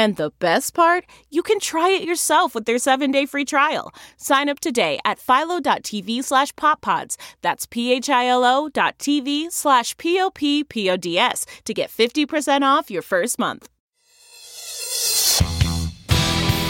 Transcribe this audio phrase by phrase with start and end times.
[0.00, 3.92] And the best part, you can try it yourself with their seven-day free trial.
[4.16, 7.18] Sign up today at philo.tv slash poppods.
[7.42, 13.68] That's p-h-i-l-o dot tv slash p-o-p-p-o-d-s to get 50% off your first month.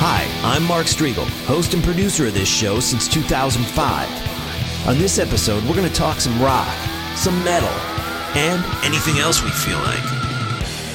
[0.03, 4.89] Hi, I'm Mark Strigl, host and producer of this show since 2005.
[4.89, 6.67] On this episode, we're going to talk some rock,
[7.15, 7.69] some metal,
[8.35, 10.20] and anything else we feel like.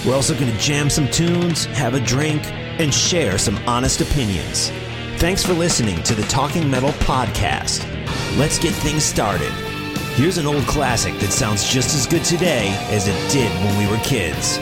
[0.05, 2.45] We're also going to jam some tunes, have a drink,
[2.79, 4.69] and share some honest opinions.
[5.17, 7.83] Thanks for listening to the Talking Metal Podcast.
[8.37, 9.51] Let's get things started.
[10.13, 13.91] Here's an old classic that sounds just as good today as it did when we
[13.91, 14.59] were kids.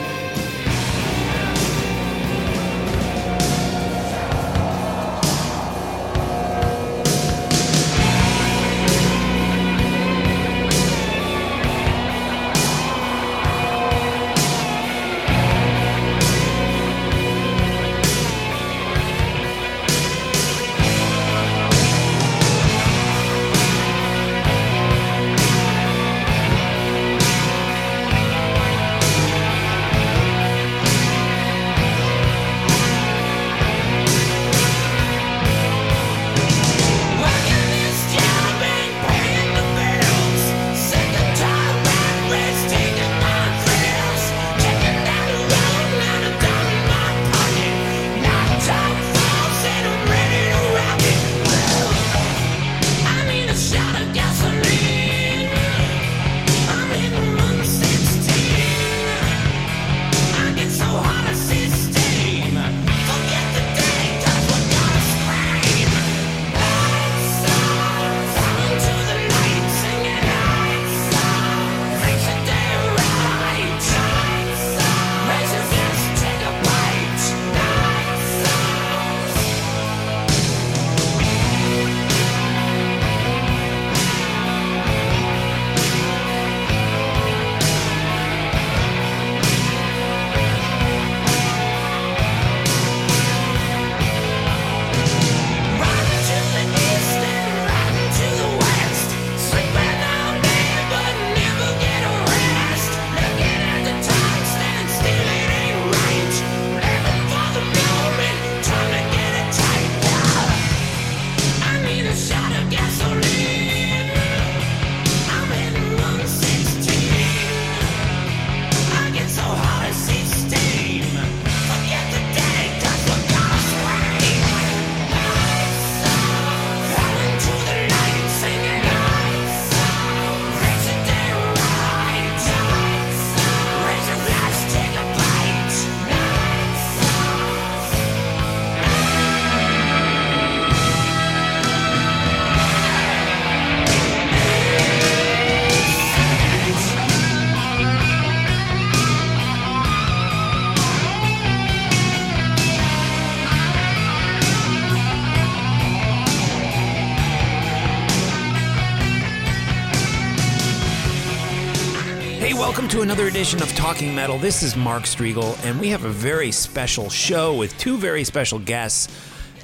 [162.54, 164.38] Welcome to another edition of Talking Metal.
[164.38, 168.58] This is Mark Strigl, and we have a very special show with two very special
[168.58, 169.08] guests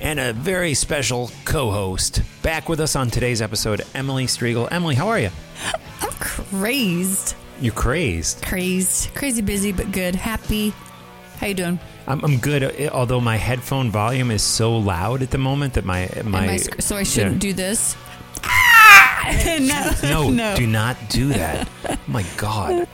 [0.00, 2.20] and a very special co host.
[2.42, 4.68] Back with us on today's episode, Emily Strigl.
[4.70, 5.30] Emily, how are you?
[6.02, 7.34] I'm crazed.
[7.60, 8.42] You crazed?
[8.44, 9.14] Crazed.
[9.14, 10.14] Crazy busy, but good.
[10.14, 10.74] Happy.
[11.38, 11.78] How you doing?
[12.06, 12.62] I'm, I'm good.
[12.62, 16.80] uh, Although my headphone volume is so loud at the moment that my my sc-
[16.82, 17.50] so I shouldn't yeah.
[17.50, 17.96] do this.
[20.02, 20.56] no, No, no.
[20.56, 21.68] do not do that.
[21.88, 22.86] oh my God.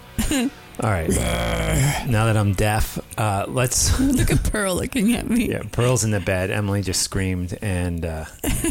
[0.78, 1.08] All right.
[1.08, 3.98] now that I'm deaf, uh, let's.
[4.00, 5.48] Look at Pearl looking at me.
[5.50, 6.50] Yeah, Pearl's in the bed.
[6.50, 8.24] Emily just screamed, and uh,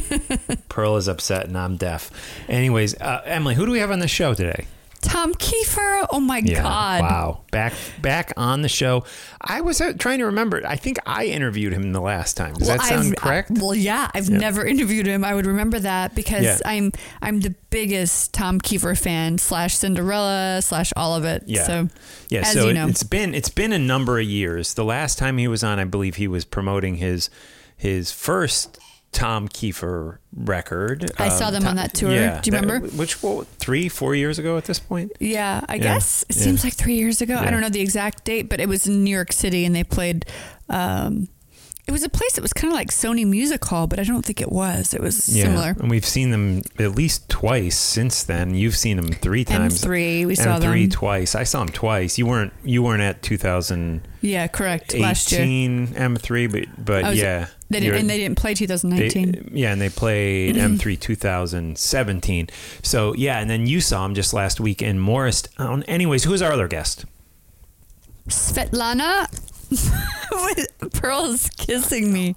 [0.70, 2.12] Pearl is upset, and I'm deaf.
[2.48, 4.68] Anyways, uh, Emily, who do we have on the show today?
[5.06, 6.06] Tom Keifer.
[6.12, 7.02] Oh my Yeah, God.
[7.02, 7.42] Wow.
[7.52, 9.06] Back back on the show.
[9.40, 10.62] I was uh, trying to remember.
[10.66, 12.54] I think I interviewed him the last time.
[12.56, 13.52] Does Well, that sound I've- correct?
[13.52, 15.24] I- well, yeah, I've never interviewed him.
[15.24, 16.58] I would remember that because Yeah.
[16.66, 16.92] I'm
[17.22, 21.44] I'm the biggest Tom Keifer fan slash Cinderella slash all of it.
[21.46, 21.64] Yeah.
[21.64, 21.90] So
[22.30, 22.88] yeah, as so you know.
[22.88, 24.74] it's been it's been a number of years.
[24.74, 27.30] The last time he was on, I believe he was promoting his
[27.78, 28.80] his first
[29.16, 31.10] Tom Keifer record.
[31.18, 32.10] I saw them on that tour.
[32.10, 32.86] Do you that- remember?
[32.98, 35.14] which what, three, four years ago at this point?
[35.22, 36.44] Yeah, I Yeah, guess it yeah.
[36.44, 37.36] seems like three years ago.
[37.36, 37.44] Yeah.
[37.48, 39.86] I don't know the exact date, but it was in New York City, and they
[39.86, 40.26] played.
[40.70, 41.30] Um,
[41.88, 44.26] it was a place that was kind of like Sony Music Hall, but I don't
[44.26, 44.94] think it was.
[44.94, 45.76] It was similar.
[45.80, 48.56] And we've seen them at least twice since then.
[48.56, 49.84] You've seen them three times.
[49.84, 50.90] M3, we saw M3 them.
[50.90, 51.36] twice.
[51.36, 52.18] I saw them twice.
[52.18, 54.02] You weren't you weren't at 2000.
[54.22, 54.96] Yeah, correct.
[54.96, 57.48] Last year, M3, but but was- yeah.
[57.70, 59.32] they didn't, and they didn't play 2019.
[59.32, 62.50] They, yeah, and they played M3 2017.
[62.82, 65.84] So yeah, and then you saw them just last week in Morristown.
[65.84, 67.06] Anyways, who's our other guest?
[68.28, 69.28] Svetlana,
[70.94, 72.36] Pearl's kissing me.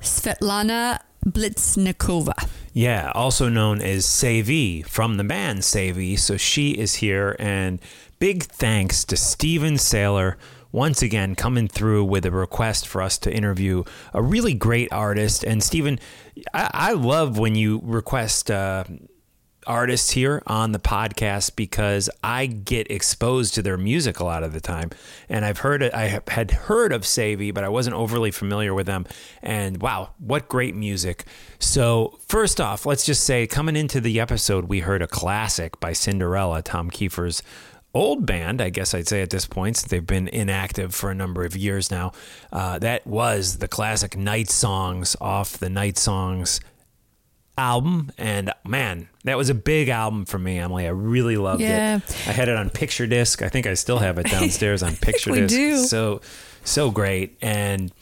[0.00, 2.48] Svetlana Blitsnikova.
[2.72, 6.16] Yeah, also known as Savy from the band Savy.
[6.16, 7.80] So she is here, and
[8.18, 10.36] big thanks to Steven Saylor
[10.72, 13.82] once again coming through with a request for us to interview
[14.14, 15.42] a really great artist.
[15.42, 15.98] And Steven,
[16.54, 18.50] I, I love when you request.
[18.50, 18.84] Uh,
[19.66, 24.52] artists here on the podcast because I get exposed to their music a lot of
[24.52, 24.90] the time.
[25.28, 29.06] And I've heard I had heard of Savy, but I wasn't overly familiar with them.
[29.42, 31.24] And wow, what great music.
[31.58, 35.92] So, first off, let's just say coming into the episode, we heard a classic by
[35.92, 37.42] Cinderella, Tom Keifer's
[37.92, 41.14] old band, I guess I'd say at this point, since they've been inactive for a
[41.14, 42.12] number of years now.
[42.52, 46.60] Uh, that was the classic Night Songs off the Night Songs
[47.58, 50.86] album and man that was a big album for me emily.
[50.86, 51.96] I really loved Yeah.
[51.98, 53.42] it i had it on picture disc.
[53.42, 55.54] I think i still have it downstairs on picture we disc.
[55.54, 55.76] do.
[55.84, 56.20] so
[56.64, 57.36] so great.
[57.42, 57.92] And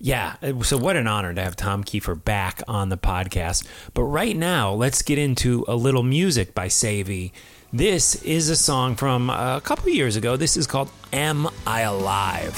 [0.00, 3.66] yeah so what an honor to have tom keifer back on the podcast.
[3.94, 7.32] But right now let's get into a little music by savy
[7.72, 10.36] this is a song from a couple years ago.
[10.36, 12.54] This is called am i alive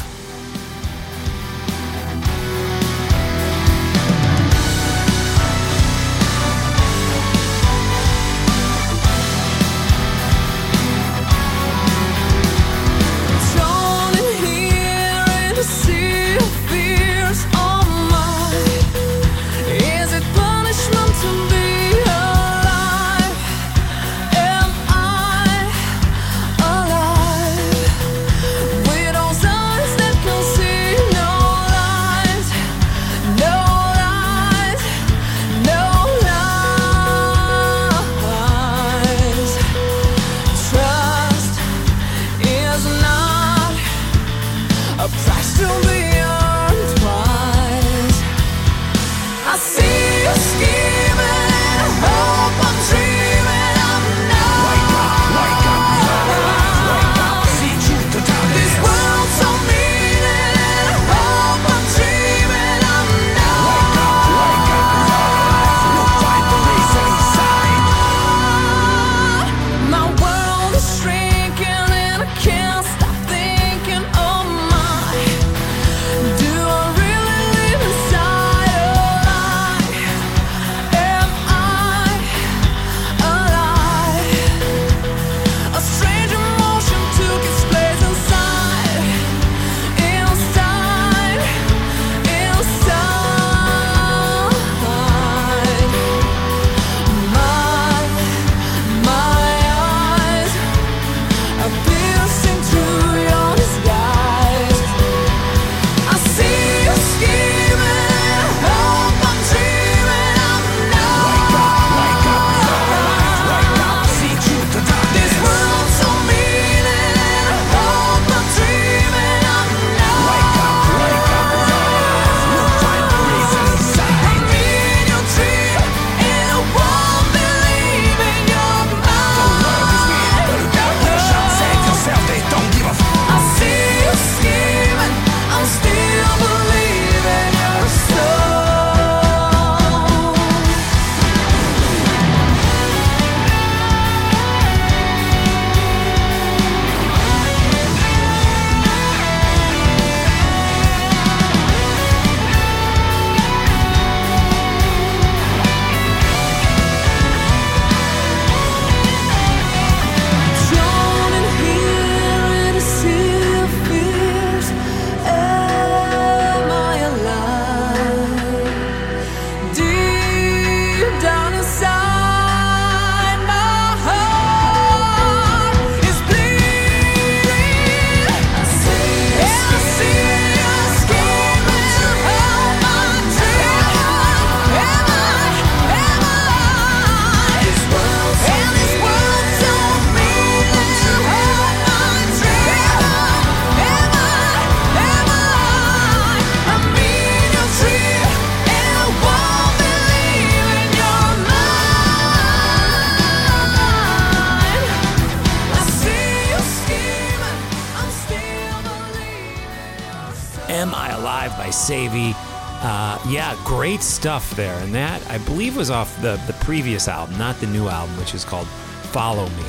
[211.71, 212.35] Savy.
[212.83, 214.79] Uh, yeah, great stuff there.
[214.81, 218.35] And that, I believe, was off the, the previous album, not the new album, which
[218.35, 219.65] is called Follow Me.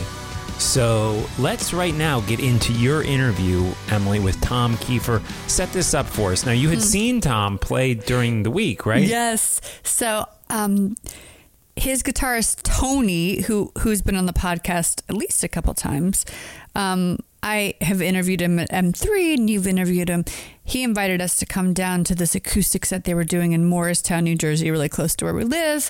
[0.60, 5.24] So let's right now get into your interview, Emily, with Tom Keifer.
[5.50, 6.46] Set this up for us.
[6.46, 9.04] Now, you had seen Tom play during the week, right?
[9.04, 9.62] Yes.
[9.84, 10.96] So, um,
[11.76, 16.26] his guitarist Tony, who who's been on the podcast at least a couple times,
[16.76, 20.26] um, I have interviewed him at M3, and you've interviewed him.
[20.68, 24.26] He invited us to come down to this acoustic set they were doing in Morristown,
[24.26, 25.90] New Jersey, really close to where we live.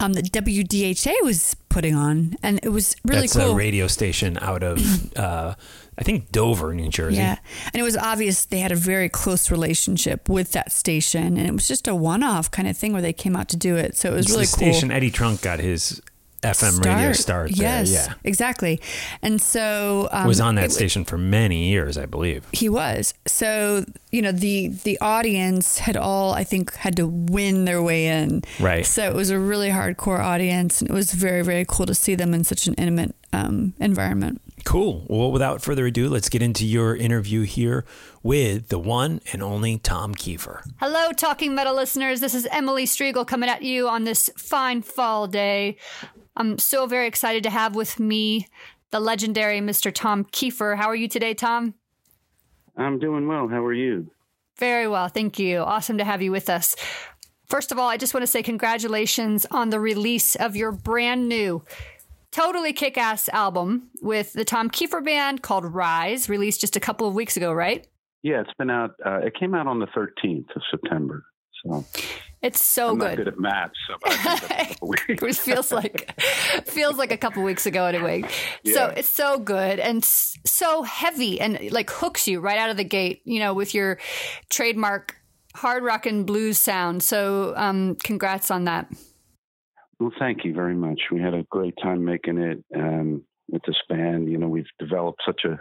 [0.00, 3.22] Um, that WDHA was putting on, and it was really cool.
[3.22, 3.52] That's cool.
[3.52, 4.78] a radio station out of,
[5.16, 5.54] uh,
[5.98, 7.16] I think, Dover, New Jersey.
[7.16, 7.38] Yeah.
[7.72, 11.38] And it was obvious they had a very close relationship with that station.
[11.38, 13.56] And it was just a one off kind of thing where they came out to
[13.56, 13.96] do it.
[13.96, 14.74] So it was It's really cool.
[14.74, 16.02] station Eddie Trunk got his
[16.42, 17.80] FM radio start there.
[17.80, 17.92] Yes.
[17.92, 18.14] Yeah.
[18.24, 18.80] Exactly.
[19.22, 22.46] And so um, was on that it- station for many years, I believe.
[22.52, 23.14] He was.
[23.26, 28.06] So, you know, the the audience had all I think had to win their way
[28.06, 28.42] in.
[28.60, 28.86] Right.
[28.86, 32.14] So it was a really hardcore audience and it was very, very cool to see
[32.14, 34.40] them in such an intimate um, environment.
[34.64, 35.06] Cool.
[35.08, 37.84] Well, without further ado, let's get into your interview here
[38.22, 40.60] with the one and only Tom Keifer.
[40.78, 42.20] Hello, Talking Metal listeners.
[42.20, 45.76] This is Emily Strigl coming at you on this fine fall day.
[46.38, 48.46] I'm so very excited to have with me
[48.90, 49.92] the legendary Mr.
[49.92, 50.76] Tom Keifer.
[50.76, 51.74] How are you today, Tom?
[52.76, 53.48] I'm doing well.
[53.48, 54.08] How are you?
[54.56, 55.58] Very well, thank you.
[55.58, 56.76] Awesome to have you with us.
[57.46, 61.28] First of all, I just want to say congratulations on the release of your brand
[61.28, 61.64] new,
[62.30, 67.08] totally kick ass album with the Tom Keifer Band called Rise, released just a couple
[67.08, 67.86] of weeks ago, right?
[68.22, 68.94] Yeah, it's been out.
[69.04, 71.24] Uh, it came out on the 13th of September.
[71.64, 71.84] So
[72.40, 73.08] It's so I'm good.
[73.08, 75.22] not good at math, so I think that's a couple weeks.
[75.22, 76.20] it feels like
[76.66, 78.22] feels like a couple weeks ago anyway.
[78.64, 82.84] So it's so good and so heavy and like hooks you right out of the
[82.84, 83.22] gate.
[83.24, 83.98] You know, with your
[84.50, 85.16] trademark
[85.54, 87.02] hard rock and blues sound.
[87.02, 88.88] So um, congrats on that.
[89.98, 91.00] Well, thank you very much.
[91.10, 94.30] We had a great time making it um, with this band.
[94.30, 95.58] You know, we've developed such a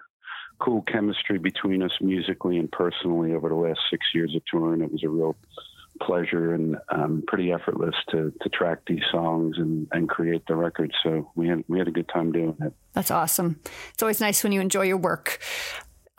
[0.59, 4.81] cool chemistry between us musically and personally over the last six years of touring.
[4.81, 5.35] It was a real
[5.99, 10.93] pleasure and um, pretty effortless to to track these songs and, and create the record.
[11.03, 12.73] So we had we had a good time doing it.
[12.93, 13.59] That's awesome.
[13.93, 15.39] It's always nice when you enjoy your work.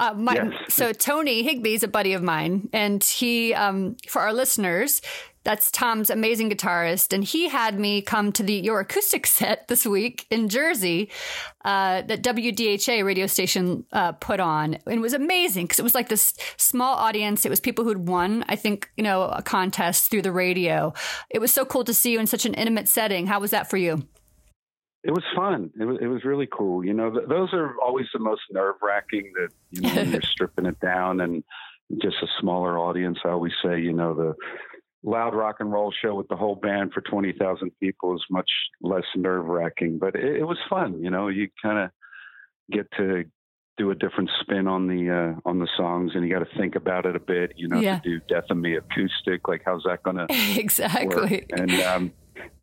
[0.00, 0.52] Uh, my, Yes.
[0.68, 5.02] So Tony Higbee is a buddy of mine, and he, um, for our listeners,
[5.48, 9.86] that's Tom's amazing guitarist, and he had me come to the your acoustic set this
[9.86, 11.08] week in Jersey
[11.64, 15.94] uh, that WDHA radio station uh, put on, and it was amazing because it was
[15.94, 17.46] like this small audience.
[17.46, 20.92] It was people who'd won, I think, you know, a contest through the radio.
[21.30, 23.26] It was so cool to see you in such an intimate setting.
[23.26, 24.02] How was that for you?
[25.02, 25.70] It was fun.
[25.80, 26.84] It was it was really cool.
[26.84, 29.32] You know, th- those are always the most nerve wracking.
[29.34, 31.42] That you know when you're stripping it down and
[32.02, 33.18] just a smaller audience.
[33.24, 34.34] I always say, you know, the
[35.04, 38.50] loud rock and roll show with the whole band for twenty thousand people is much
[38.80, 39.98] less nerve wracking.
[39.98, 41.02] But it, it was fun.
[41.02, 41.90] You know, you kind of
[42.70, 43.24] get to
[43.76, 46.74] do a different spin on the uh, on the songs, and you got to think
[46.74, 47.52] about it a bit.
[47.56, 48.00] You know, Yeah.
[48.00, 50.26] to do Death of Me acoustic, like how's that going to
[50.58, 51.06] exactly.
[51.16, 51.44] work?
[51.52, 52.12] And um,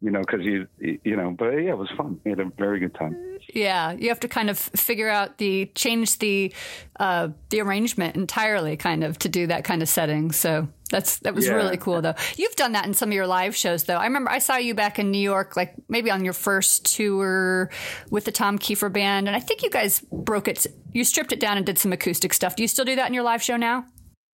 [0.01, 2.19] you know, because you you know, but yeah, it was fun.
[2.23, 3.15] We had a very good time.
[3.53, 6.53] Yeah, you have to kind of figure out the change the
[6.99, 10.31] uh, the arrangement entirely, kind of to do that kind of setting.
[10.31, 11.53] So that's that was Yeah.
[11.53, 12.15] really cool, though.
[12.37, 13.97] You've done that in some of your live shows, though.
[13.97, 17.69] I remember I saw you back in New York, like maybe on your first tour
[18.09, 20.65] with the Tom Keifer band, and I think you guys broke it.
[20.93, 22.55] You stripped it down and did some acoustic stuff.
[22.55, 23.85] Do you still do that in your live show now?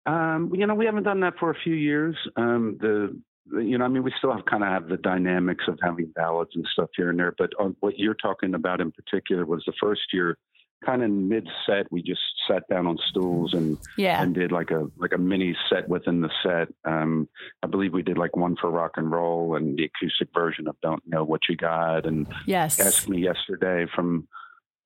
[0.08, 2.16] Um, you know, we haven't done that for a few years.
[2.36, 3.22] Um, the, the
[3.52, 6.52] you know, I mean, we still have kind of have the dynamics of having ballads
[6.56, 7.34] and stuff here and there.
[7.38, 10.38] But on what you're talking about in particular was the first year,
[10.86, 14.22] kind of mid set, we just sat down on stools and Yeah.
[14.22, 16.68] and did like a like a mini set within the set.
[16.86, 17.30] Um,
[17.64, 20.76] I believe we did like one for rock and roll and the acoustic version of
[20.82, 22.80] "Don't Know What You Got" and Yes.
[22.80, 24.28] asked me yesterday from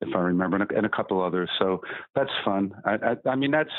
[0.01, 1.49] if I remember and a, and a couple others.
[1.59, 1.81] So
[2.15, 2.73] that's fun.
[2.85, 3.73] I, I, I mean that's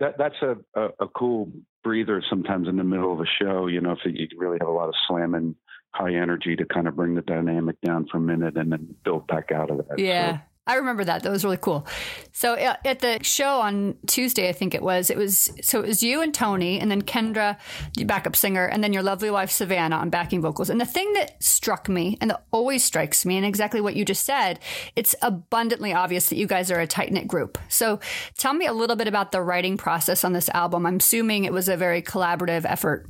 [0.00, 1.50] that that's a, a, a cool
[1.82, 3.66] breather sometimes in the middle of a show.
[3.66, 5.54] You know, if you really have a lot of slamming
[5.90, 9.26] high energy to kind of bring the dynamic down for a minute and then build
[9.26, 9.98] back out of that.
[9.98, 10.38] Yeah.
[10.38, 11.22] So, I remember that.
[11.22, 11.86] That was really cool.
[12.32, 15.88] So uh, at the show on Tuesday, I think it was, it was, so it
[15.88, 17.58] was you and Tony and then Kendra,
[17.96, 20.68] the backup singer, and then your lovely wife, Savannah on backing vocals.
[20.68, 24.04] And the thing that struck me and that always strikes me and exactly what you
[24.04, 24.60] just said,
[24.94, 27.56] it's abundantly obvious that you guys are a tight knit group.
[27.68, 27.98] So
[28.36, 30.84] tell me a little bit about the writing process on this album.
[30.84, 33.08] I'm assuming it was a very collaborative effort.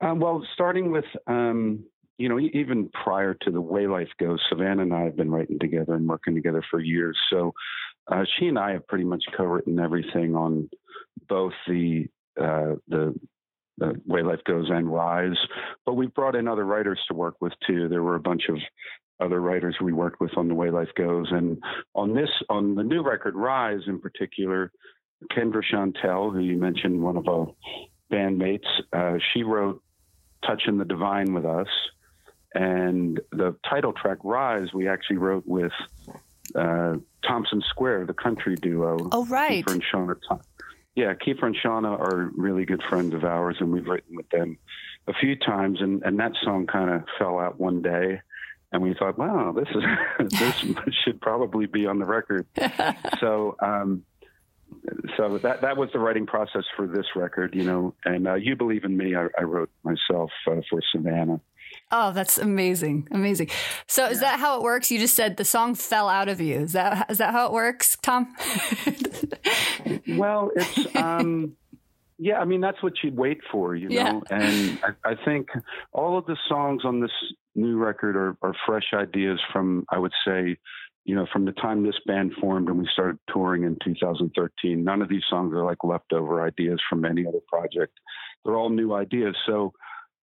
[0.00, 1.84] Uh, well, starting with, um,
[2.20, 5.58] you know, even prior to the way life goes, Savannah and I have been writing
[5.58, 7.18] together and working together for years.
[7.30, 7.54] So
[8.12, 10.68] uh, she and I have pretty much co-written everything on
[11.30, 12.08] both the
[12.38, 13.14] uh, the
[13.78, 15.38] the way life goes and rise.
[15.86, 17.88] But we've brought in other writers to work with too.
[17.88, 18.58] There were a bunch of
[19.18, 21.28] other writers we worked with on the way life goes.
[21.30, 21.56] And
[21.94, 24.70] on this on the new record rise in particular
[25.32, 27.46] kendra chantelle who you mentioned one of our
[28.12, 29.82] bandmates uh, she wrote
[30.46, 31.68] touching the divine with us
[32.54, 35.72] and the title track rise we actually wrote with
[36.54, 39.64] uh, thompson square the country duo Oh, right.
[39.64, 40.40] Keifer and Shawna.
[40.96, 44.58] Yeah, Keifer and Shawna are really good friends of ours, and we've written with them
[45.06, 45.80] a few times.
[45.80, 48.20] And, and that song kind of fell out one day,
[48.72, 49.84] and we thought, wow, this is
[50.84, 52.46] this should probably be on the record.
[53.20, 54.02] so, um,
[55.16, 57.94] so that that was the writing process for this record, you know.
[58.04, 61.40] And uh, you believe in me, I, I wrote myself uh, for Savannah.
[61.92, 63.08] Oh, that's amazing.
[63.10, 63.48] Amazing.
[63.88, 64.90] So is that how it works?
[64.90, 66.60] You just said the song fell out of you.
[66.60, 68.34] Is that is that how it works, Tom?
[70.06, 71.56] Well, it's um,
[72.18, 72.38] yeah.
[72.38, 74.12] I mean, that's what you'd wait for, you Yeah.
[74.12, 74.22] know.
[74.30, 75.48] And I, I think
[75.92, 77.10] all of the songs on this
[77.54, 80.56] new record are, are fresh ideas from, I would say,
[81.04, 84.84] you know, from the time this band formed and we started touring in 2013.
[84.84, 87.92] None of these songs are like leftover ideas from any other project.
[88.44, 89.34] They're all new ideas.
[89.46, 89.72] So,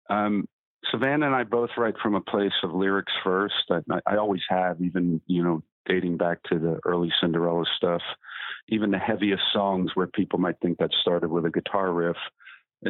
[0.10, 0.47] um,
[0.91, 3.56] Savannah and I both write from a place of lyrics first.
[3.69, 8.02] I, I always have, even you know, dating back to the early Cinderella stuff
[8.69, 12.17] even the heaviest songs where people might think that started with a guitar riff,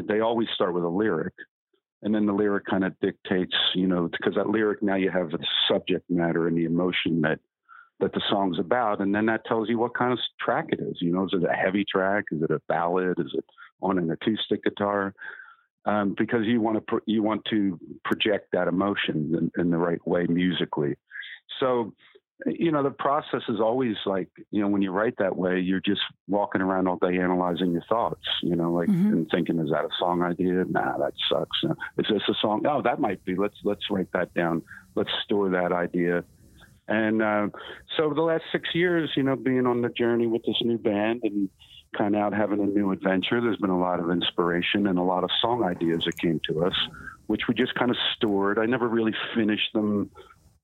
[0.08, 1.34] they always start with a lyric.
[2.04, 5.32] And then the lyric kind of dictates, you know, because that lyric now you have
[5.32, 7.40] the subject matter and the emotion that
[8.00, 10.98] that the song's about, and then that tells you what kind of track it is.
[11.02, 12.26] You know, is it a heavy track?
[12.32, 13.18] Is it a ballad?
[13.18, 13.44] Is it
[13.82, 15.16] on an acoustic guitar?
[15.88, 19.78] Um, because you want to pro- you want to project that emotion in, in the
[19.78, 20.96] right way musically.
[21.62, 21.94] So
[22.46, 25.80] you know the process is always like you know when you write that way you're
[25.80, 29.86] just walking around all day analyzing your thoughts you know like and thinking is that
[29.86, 30.66] a song idea?
[30.70, 31.58] Nah that sucks.
[31.98, 32.66] Is this a song?
[32.68, 33.36] Oh that might be.
[33.36, 34.62] Let's let's write that down.
[34.96, 36.24] Let's store that idea.
[36.90, 37.48] And uh,
[37.98, 41.22] so the last six years you know being on the journey with this new band
[41.24, 41.50] and
[41.96, 45.04] kind of out having a new adventure there's been a lot of inspiration and a
[45.04, 46.74] lot of song ideas that came to us
[47.28, 50.10] which we just kind of stored i never really finished them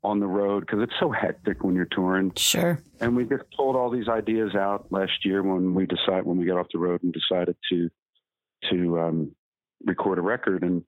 [0.03, 2.31] on the road because it's so hectic when you're touring.
[2.35, 2.79] Sure.
[2.99, 6.45] And we just pulled all these ideas out last year when we decided when we
[6.45, 7.89] got off the road and decided to
[8.69, 9.31] to um,
[9.85, 10.63] record a record.
[10.63, 10.83] And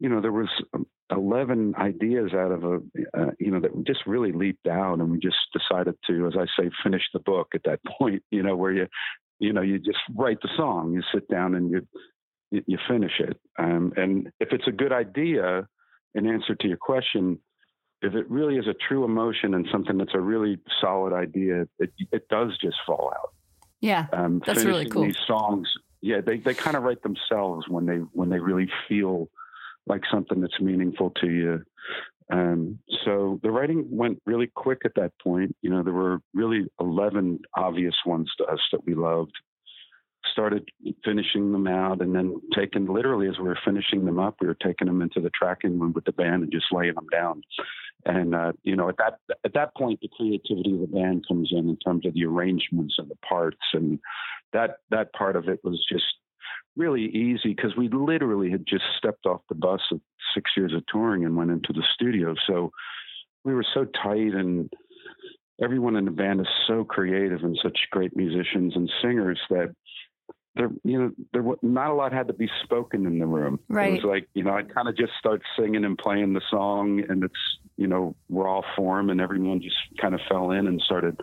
[0.00, 2.76] you know there was um, eleven ideas out of a
[3.16, 6.46] uh, you know that just really leaped out, and we just decided to, as I
[6.60, 8.22] say, finish the book at that point.
[8.30, 8.86] You know where you
[9.38, 11.86] you know you just write the song, you sit down and you
[12.50, 13.38] you, finish it.
[13.58, 15.68] Um, and if it's a good idea,
[16.14, 17.38] in answer to your question
[18.02, 21.92] if it really is a true emotion and something that's a really solid idea, it,
[22.12, 23.32] it does just fall out.
[23.80, 24.06] Yeah.
[24.12, 25.04] Um, That's really cool.
[25.04, 25.68] These songs,
[26.00, 29.28] yeah, they, they kind of write themselves when they when they really feel
[29.86, 31.64] like something that's meaningful to you.
[32.30, 35.56] Um, so the writing went really quick at that point.
[35.62, 39.32] You know, there were really eleven obvious ones to us that we loved.
[40.32, 40.68] Started
[41.04, 44.58] finishing them out, and then taking literally as we were finishing them up, we were
[44.62, 47.42] taking them into the tracking room with the band and just laying them down.
[48.04, 51.50] And uh, you know, at that at that point, the creativity of the band comes
[51.50, 53.98] in in terms of the arrangements and the parts, and
[54.52, 56.04] that that part of it was just
[56.78, 60.00] really easy because we literally had just stepped off the bus of
[60.34, 62.34] six years of touring and went into the studio.
[62.46, 62.70] So
[63.44, 64.70] we were so tight, and
[65.62, 69.74] everyone in the band is so creative and such great musicians and singers that
[70.54, 73.60] there, you know, there wa- not a lot had to be spoken in the room.
[73.68, 77.02] It was like, you know, I kind of just start singing and playing the song,
[77.08, 77.34] and it's,
[77.76, 81.16] you know, raw form, and everyone just kind of fell in and started.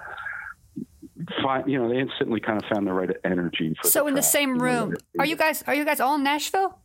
[1.42, 3.88] Find, you know, they instantly kind of found the right energy for.
[3.90, 6.78] So in the same room, are you guys are you guys all in Nashville?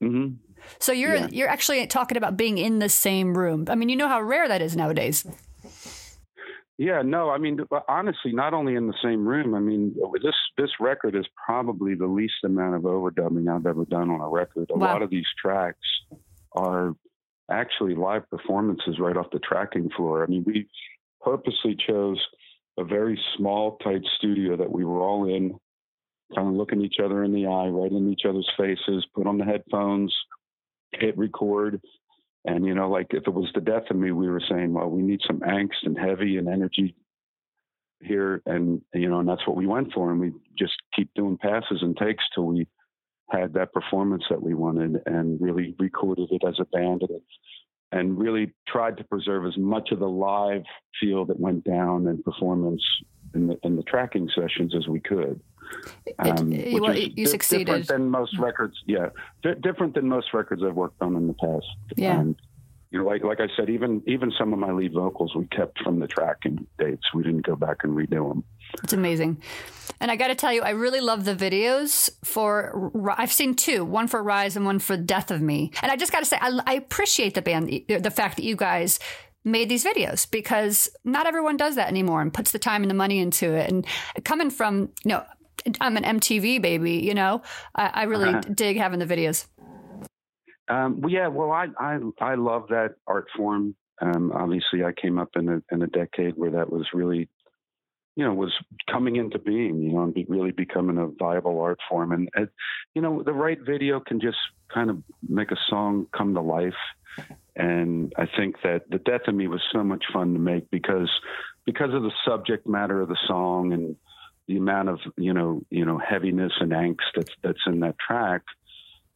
[0.00, 0.28] hmm
[0.80, 1.28] So you're Yeah.
[1.30, 3.66] you're actually talking about being in the same room.
[3.68, 5.24] I mean, you know how rare that is nowadays.
[6.76, 9.54] Yeah, no, I mean, honestly, not only in the same room.
[9.54, 14.10] I mean, this this record is probably the least amount of overdubbing I've ever done
[14.10, 14.70] on a record.
[14.70, 14.86] A Wow.
[14.94, 15.86] lot of these tracks
[16.56, 16.94] are
[17.50, 20.24] actually live performances right off the tracking floor.
[20.24, 20.68] I mean, we
[21.20, 22.18] purposely chose
[22.80, 25.58] a very small, tight studio that we were all in,
[26.34, 29.38] kind of looking each other in the eye, right in each other's faces, put on
[29.38, 30.14] the headphones,
[30.92, 31.80] hit record.
[32.46, 34.88] And, you know, like if it was the death of me, we were saying, well,
[34.88, 36.96] we need some angst and heavy and energy
[38.00, 38.40] here.
[38.46, 40.10] And, you know, and that's what we went for.
[40.10, 42.66] And we just keep doing passes and takes till we
[43.28, 47.20] had that performance that we wanted and really recorded it as a band and,
[47.92, 50.62] and really tried to preserve as much of the live
[51.00, 52.82] feel that went down and performance
[53.34, 55.40] in the, in the tracking sessions as we could.
[56.18, 57.66] Um, It- which well, is you di- succeeded.
[57.66, 58.82] Different than most records.
[58.86, 59.10] Yeah,
[59.42, 61.66] Di different than most records I've worked on in the past.
[61.96, 62.18] Yeah.
[62.18, 62.36] Um,
[62.90, 65.80] you know, like like I said, even even some of my lead vocals we kept
[65.82, 67.14] from the tracking dates.
[67.14, 68.44] We didn't go back and redo them.
[68.82, 69.42] It's amazing.
[70.00, 72.90] And I got to tell you, I really love the videos for.
[73.16, 75.70] I've seen two, one for Rise and one for Death of Me.
[75.82, 78.56] And I just got to say, I, I appreciate the band, the fact that you
[78.56, 78.98] guys
[79.44, 82.94] made these videos because not everyone does that anymore and puts the time and the
[82.94, 83.70] money into it.
[83.70, 83.86] And
[84.24, 85.24] coming from, you know,
[85.80, 87.42] I'm an MTV baby, you know,
[87.74, 88.42] I, I really uh-huh.
[88.54, 89.46] dig having the videos.
[90.70, 93.74] Um, well, yeah, well, I, I I love that art form.
[94.00, 97.28] Um, obviously, I came up in a in a decade where that was really,
[98.14, 98.52] you know, was
[98.88, 99.82] coming into being.
[99.82, 102.12] You know, and be, really becoming a viable art form.
[102.12, 102.30] And
[102.94, 104.38] you know, the right video can just
[104.72, 106.72] kind of make a song come to life.
[107.56, 111.10] And I think that the death of me was so much fun to make because
[111.66, 113.96] because of the subject matter of the song and
[114.46, 118.42] the amount of you know you know heaviness and angst that's that's in that track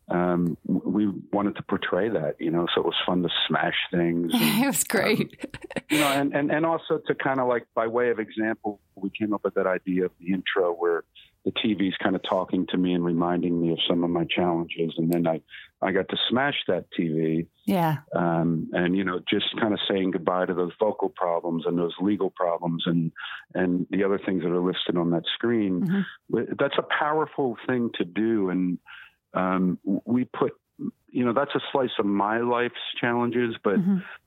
[0.09, 4.33] um, we wanted to portray that, you know, so it was fun to smash things.
[4.35, 5.47] And, it was great.
[5.91, 9.11] you know, and, and, and also to kind of like, by way of example, we
[9.11, 11.05] came up with that idea of the intro where
[11.45, 14.95] the TV's kind of talking to me and reminding me of some of my challenges.
[14.97, 15.41] And then I,
[15.83, 17.99] I got to smash that TV yeah.
[18.15, 21.95] um, and you know just kind of saying goodbye to those vocal problems and those
[22.01, 23.13] legal problems and
[23.55, 26.05] and the other things that are listed on that screen
[26.59, 28.79] that's a powerful thing to do and
[29.35, 30.53] um, we put
[31.11, 33.77] you know that's a slice of my life's challenges but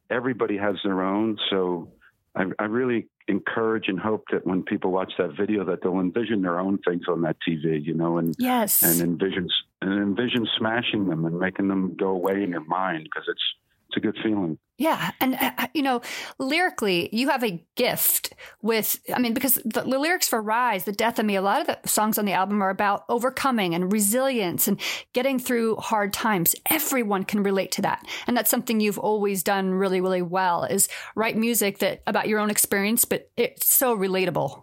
[0.09, 1.89] everybody has their own so
[2.35, 6.41] I, I really encourage and hope that when people watch that video that they'll envision
[6.43, 8.81] their own things on that tv you know and Yes.
[8.83, 9.49] and envision
[9.81, 13.43] and envision smashing them and making them go away in your mind because it's
[13.89, 14.57] it's a good feeling.
[14.77, 15.11] Yeah.
[15.19, 16.01] And, uh, you know,
[16.37, 20.91] lyrically, you have a gift with, I mean, because the, the lyrics for Rise, The
[20.91, 23.91] Death of Me, a lot of the songs on the album are about overcoming and
[23.91, 24.79] resilience and
[25.13, 26.53] getting through hard times.
[26.69, 28.05] Everyone can relate to that.
[28.27, 32.39] And that's something you've always done really, really well is write music that about your
[32.39, 34.61] own experience, but it's so relatable.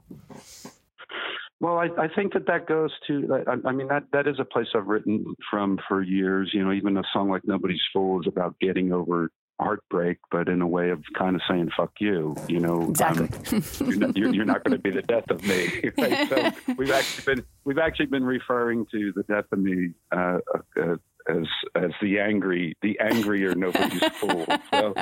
[1.65, 3.43] Well, I, I think that that goes to.
[3.49, 6.51] I, I mean, that that is a place I've written from for years.
[6.53, 10.61] You know, even a song like "Nobody's Fool" is about getting over heartbreak, but in
[10.61, 13.31] a way of kind of saying "fuck you." You know, Exactly.
[13.57, 15.91] um, you're not, you're, you're not going to be the death of me.
[15.97, 16.29] Right?
[16.29, 20.41] So we've actually been we've actually been referring to the death of me uh,
[20.79, 20.97] uh,
[21.31, 21.47] as
[21.77, 24.45] as the angry, the angrier nobody's fool.
[24.71, 24.93] So,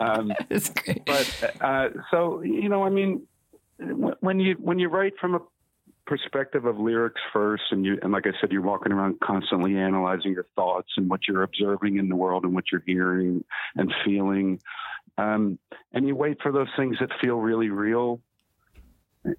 [0.00, 1.06] um, It's great.
[1.06, 3.22] but uh, so you know, I mean,
[4.20, 5.38] when you when you write from a
[6.06, 10.32] perspective of lyrics first, and you and like I said, you're walking around constantly analyzing
[10.32, 13.44] your thoughts and what you're observing in the world and what you're hearing
[13.76, 14.60] and feeling,
[15.18, 15.58] um,
[15.92, 18.20] and you wait for those things that feel really real.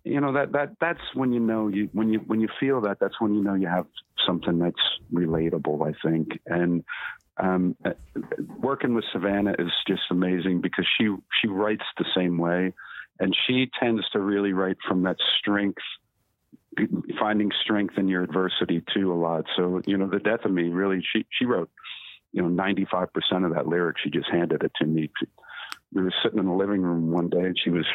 [0.04, 2.99] You know that that that's when you know you when you when you feel that
[2.99, 3.86] that's when you know you have
[4.25, 4.75] something that's
[5.13, 5.88] relatable.
[5.88, 6.84] I think and
[7.38, 7.91] um, uh,
[8.60, 12.73] working with Savannah is just amazing because she she writes the same way,
[13.19, 15.82] and she tends to really write from that strength,
[17.20, 19.46] finding strength in your adversity too a lot.
[19.56, 21.70] So you know, the death of me really she she wrote
[22.32, 23.98] you know ninety five percent of that lyric.
[24.04, 25.10] She just handed it to me.
[25.94, 27.86] We were sitting in the living room one day, and she was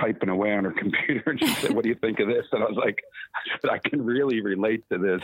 [0.00, 2.62] typing away on her computer, and she said, "What do you think of this?" And
[2.62, 2.98] I was like,
[3.34, 5.22] "I said I can really relate to this."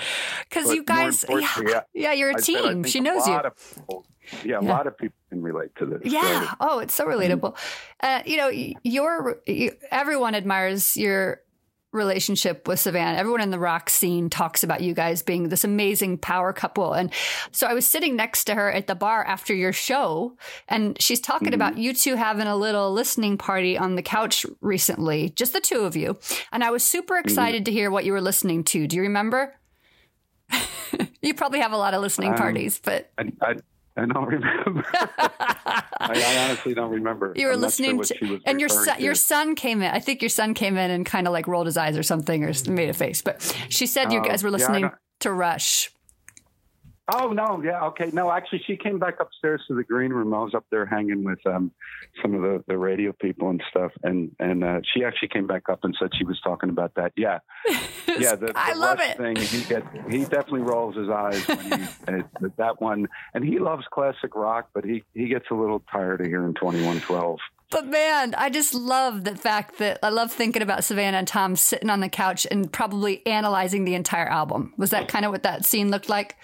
[0.49, 2.83] Because you guys, yeah, yeah, you're a I team.
[2.83, 3.39] think She knows you.
[3.77, 4.07] people-
[4.43, 4.73] yeah, a Yeah.
[4.73, 6.01] lot of people can relate to this.
[6.05, 6.49] Yeah.
[6.49, 7.57] So, Oh, it's so relatable.
[8.03, 8.49] Uh, you know,
[8.83, 11.41] your you, everyone admires your
[11.95, 13.19] relationship with Savannah.
[13.19, 16.93] Everyone in the rock scene talks about you guys being this amazing power couple.
[16.93, 17.13] And
[17.53, 20.37] so I was sitting next to her at the bar after your show,
[20.69, 25.31] and she's talking about you two having a little listening party on the couch recently,
[25.31, 26.19] just the two of you.
[26.53, 28.87] And I was super excited to hear what you were listening to.
[28.87, 29.55] Do you remember?
[31.23, 33.55] you probably have a lot of listening Um, parties, but I, I,
[33.97, 34.85] I don't remember.
[34.95, 37.33] I, I honestly don't remember.
[37.37, 39.03] You were I'm not sure listening to, and your son, to.
[39.03, 39.91] your son came in.
[39.91, 42.43] I think your son came in and kind of like rolled his eyes or something,
[42.45, 43.23] or made a face.
[43.23, 45.91] But she said you Oh, guys were listening don't- to Rush.
[47.13, 48.11] Oh no, yeah, okay.
[48.15, 50.33] No, actually, she came back upstairs to the green room.
[50.33, 51.71] I was up there hanging with um,
[52.23, 55.69] some of the, the radio people and stuff, and and uh, she actually came back
[55.69, 57.13] up and said she was talking about that.
[57.15, 57.41] Yeah,
[58.09, 58.37] yeah.
[58.37, 59.17] The, I the love Rush it.
[59.19, 61.73] Thing, he get he definitely rolls his eyes when he
[62.09, 66.23] uh, that one, and he loves classic rock, but he he gets a little tired
[66.23, 67.39] of hearing Twenty One Twelve.
[67.71, 71.57] But man, I just love the fact that I love thinking about Savannah and Tom
[71.57, 74.75] sitting on the couch and probably analyzing the entire album.
[74.77, 76.37] Was that kind of what that scene looked like?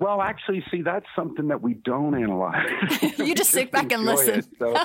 [0.00, 2.66] Well, actually, see, that's something that we don't analyze.
[3.18, 4.42] You just sit back and listen.
[4.58, 4.76] So,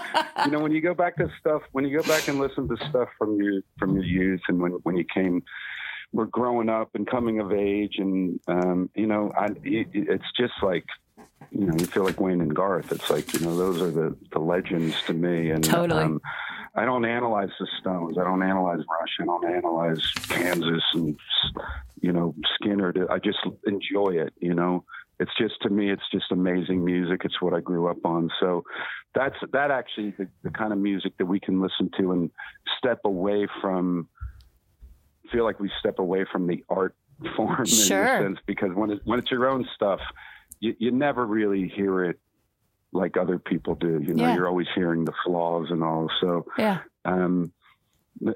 [0.45, 2.77] you know, when you go back to stuff, when you go back and listen to
[2.89, 5.43] stuff from your from your youth, and when when you came,
[6.11, 10.53] we're growing up and coming of age, and um, you know, I, it, it's just
[10.61, 10.85] like
[11.51, 12.91] you know, you feel like Wayne and Garth.
[12.91, 16.03] It's like you know, those are the the legends to me, and Totally.
[16.03, 16.21] Um,
[16.75, 18.17] I don't analyze the Stones.
[18.17, 19.17] I don't analyze Rush.
[19.21, 21.15] I don't analyze Kansas and
[22.01, 23.09] you know Skynyrd.
[23.09, 24.33] I just enjoy it.
[24.39, 24.83] You know,
[25.19, 27.21] it's just to me, it's just amazing music.
[27.25, 28.31] It's what I grew up on.
[28.39, 28.63] So
[29.13, 32.31] that's that actually the, the kind of music that we can listen to and
[32.79, 34.07] step away from.
[35.31, 36.95] Feel like we step away from the art
[37.35, 38.03] form Sure.
[38.17, 39.99] in a sense because when it, when it's your own stuff,
[40.63, 42.19] you, you never really hear it
[42.93, 44.01] like other people do.
[44.01, 44.35] You know, Yeah.
[44.35, 46.09] you're always hearing the flaws and all.
[46.21, 46.79] So Yeah.
[47.03, 47.51] um,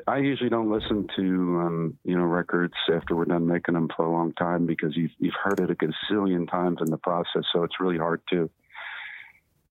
[0.07, 4.05] I usually don't listen to um, you know records after we're done making them for
[4.05, 7.63] a long time because you've you've heard it a gazillion times in the process, so
[7.63, 8.49] it's really hard to.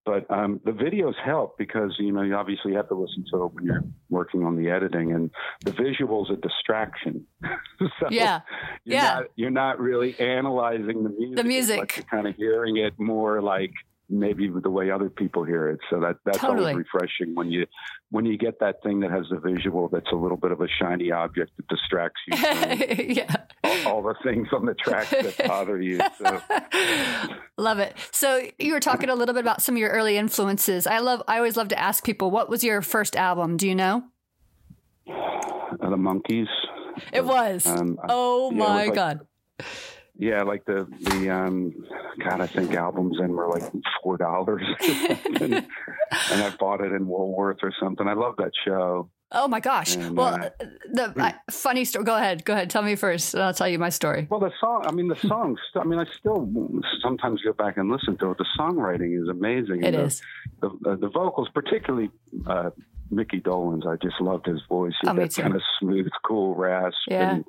[0.06, 3.52] But um, the videos help because you know you obviously have to listen to it
[3.54, 5.30] when you're working on the editing, and
[5.64, 7.26] the visuals a distraction.
[7.80, 8.40] so Yeah.
[8.84, 9.14] you're Yeah.
[9.14, 11.36] Not, you're not really analyzing the music.
[11.36, 11.96] The music.
[11.96, 13.72] You're kind of hearing it more like
[14.08, 15.80] maybe the way other people hear it.
[15.90, 16.72] So that that's Totally.
[16.72, 17.66] always refreshing when you
[18.10, 20.68] when you get that thing that has a visual that's a little bit of a
[20.68, 23.36] shiny object that distracts you from yeah.
[23.86, 26.00] all the things on the track that bother you.
[26.18, 26.40] So
[27.58, 27.96] Love it.
[28.12, 30.86] So you were talking a little bit about some of your early influences.
[30.86, 31.22] I love.
[31.26, 33.56] I always love to ask people, what was your first album?
[33.56, 34.04] Do you know?
[35.08, 36.48] uh, the Monkees.
[37.12, 37.66] It was.
[37.66, 39.20] Um, oh yeah, it my was like- god.
[40.18, 41.74] Yeah, like the the um
[42.24, 43.70] God, I think albums in were like
[44.02, 44.62] four dollars,
[45.40, 48.08] and, and I bought it in Woolworth or something.
[48.08, 49.10] I love that show.
[49.32, 49.96] Oh my gosh.
[49.96, 50.50] And, well, uh,
[50.92, 52.04] the I, funny story.
[52.04, 52.44] Go ahead.
[52.44, 52.70] Go ahead.
[52.70, 54.28] Tell me first, and I'll tell you my story.
[54.30, 54.84] Well, the song.
[54.86, 55.58] I mean, the songs.
[55.74, 56.48] I mean, I still
[57.02, 58.38] sometimes go back and listen to it.
[58.38, 59.82] The songwriting is amazing.
[59.82, 60.22] It the, is.
[60.60, 62.10] The, uh, the vocals, particularly
[62.46, 62.70] uh,
[63.10, 63.86] Mickey Dolenz.
[63.86, 64.94] I just loved his voice.
[65.02, 66.96] He Oh, that kind of smooth, cool rasp.
[67.08, 67.34] Yeah.
[67.34, 67.44] And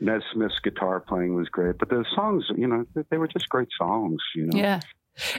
[0.00, 1.78] Ned Smith's guitar playing was great.
[1.78, 4.20] But the songs, you know, they, were just great songs.
[4.34, 4.58] You know.
[4.58, 4.80] Yeah.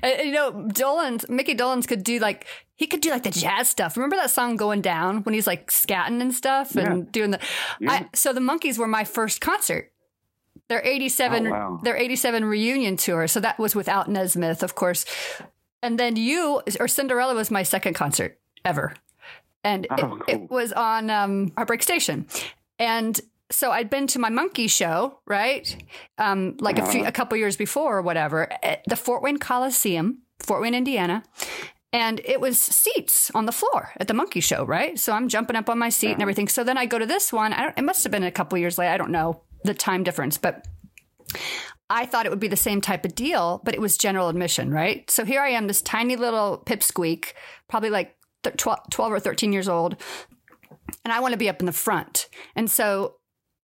[0.04, 3.98] You know, Dolenz Mickey Dolenz could do like he could do like the jazz stuff.
[3.98, 7.12] Remember that song "Going Down" when he's like scatting and stuff and Yeah.
[7.12, 7.40] doing the.
[7.82, 7.92] Yeah.
[7.92, 9.92] I, so the Monkees were my first concert.
[10.70, 11.80] Their '87, Oh, wow.
[11.84, 13.28] their '87 reunion tour.
[13.28, 15.06] So that was without Nesmith, of course.
[15.84, 18.94] And then you or Cinderella was my second concert ever,
[19.64, 20.22] and Oh, it, cool.
[20.28, 22.28] it was on um, Heartbreak Station,
[22.80, 23.20] and.
[23.52, 25.76] So I'd been to my monkey show, right?
[26.18, 27.10] Um, like a few, Uh-huh.
[27.10, 31.24] a couple years before or whatever, at the Fort Wayne Coliseum, Fort Wayne, Indiana.
[31.94, 34.98] And it was seats on the floor at the monkey show, right?
[35.00, 36.48] So I'm jumping up on my seat and everything.
[36.50, 37.54] So then I go to this one.
[37.54, 38.92] I don't, it must have been a couple years later.
[38.92, 40.66] I don't know the time difference, but
[41.90, 44.72] I thought it would be the same type of deal, but it was general admission,
[44.74, 45.10] right?
[45.10, 47.34] So here I am, this tiny little pipsqueak,
[47.70, 49.96] probably like th- 12, 12 or 13 years old,
[51.06, 52.28] and I want to be up in the front.
[52.56, 53.16] And so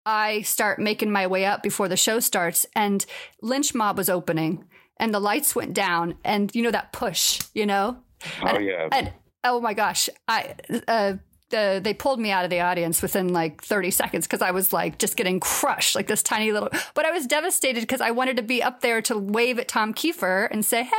[0.06, 3.06] I start making my way up before the show starts, and
[3.42, 4.66] Lynch Mob was opening,
[4.98, 7.98] and the lights went down, and you know that push, you know?
[8.44, 8.88] Oh yeah.
[8.92, 10.56] And oh my gosh, I
[10.88, 11.14] uh,
[11.52, 14.74] the, they pulled me out of the audience within like 30 seconds because I was
[14.74, 16.70] like just getting crushed, like this tiny little.
[16.94, 19.94] But I was devastated because I wanted to be up there to wave at Tom
[19.94, 20.92] Keifer and say, "Hey,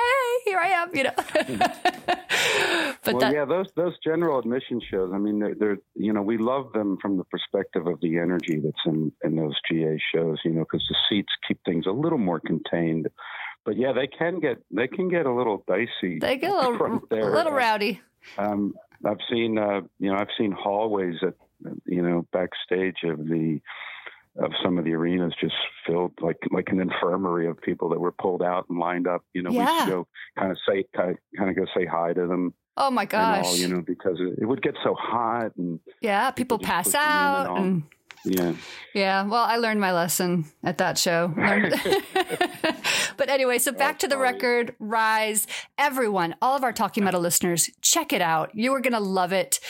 [0.44, 1.12] here I am," you know.
[3.04, 5.10] but well, that, yeah, those those general admission shows.
[5.12, 8.60] I mean, they're, they're you know we love them from the perspective of the energy
[8.62, 10.38] that's in in those GA shows.
[10.44, 13.08] You know, because the seats keep things a little more contained.
[13.64, 16.18] But yeah, they can get they can get a little dicey.
[16.20, 17.28] they get a little, from there.
[17.28, 18.00] a little rowdy.
[18.38, 21.34] Um, I've seen uh, you know I've seen hallways at
[21.86, 23.60] you know backstage of the
[24.38, 25.54] of some of the arenas just
[25.86, 29.22] filled like like an infirmary of people that were pulled out and lined up.
[29.34, 29.84] You know, we Yeah.
[29.84, 30.06] should go
[30.38, 33.44] kind of say kind of, go say hi to them Oh my and gosh.
[33.44, 36.84] all, you know, because it, it would get so hot and yeah, people just pass
[36.86, 37.46] push them in and out.
[37.46, 37.56] all.
[37.58, 37.82] And,
[38.24, 38.54] yeah.
[38.94, 41.32] yeah, well, I learned my lesson at that show.
[43.16, 45.46] But anyway, so back to the record, Rise.
[45.78, 48.54] Everyone, all of our Talking Metal listeners, check it out.
[48.54, 49.60] You are going to love it.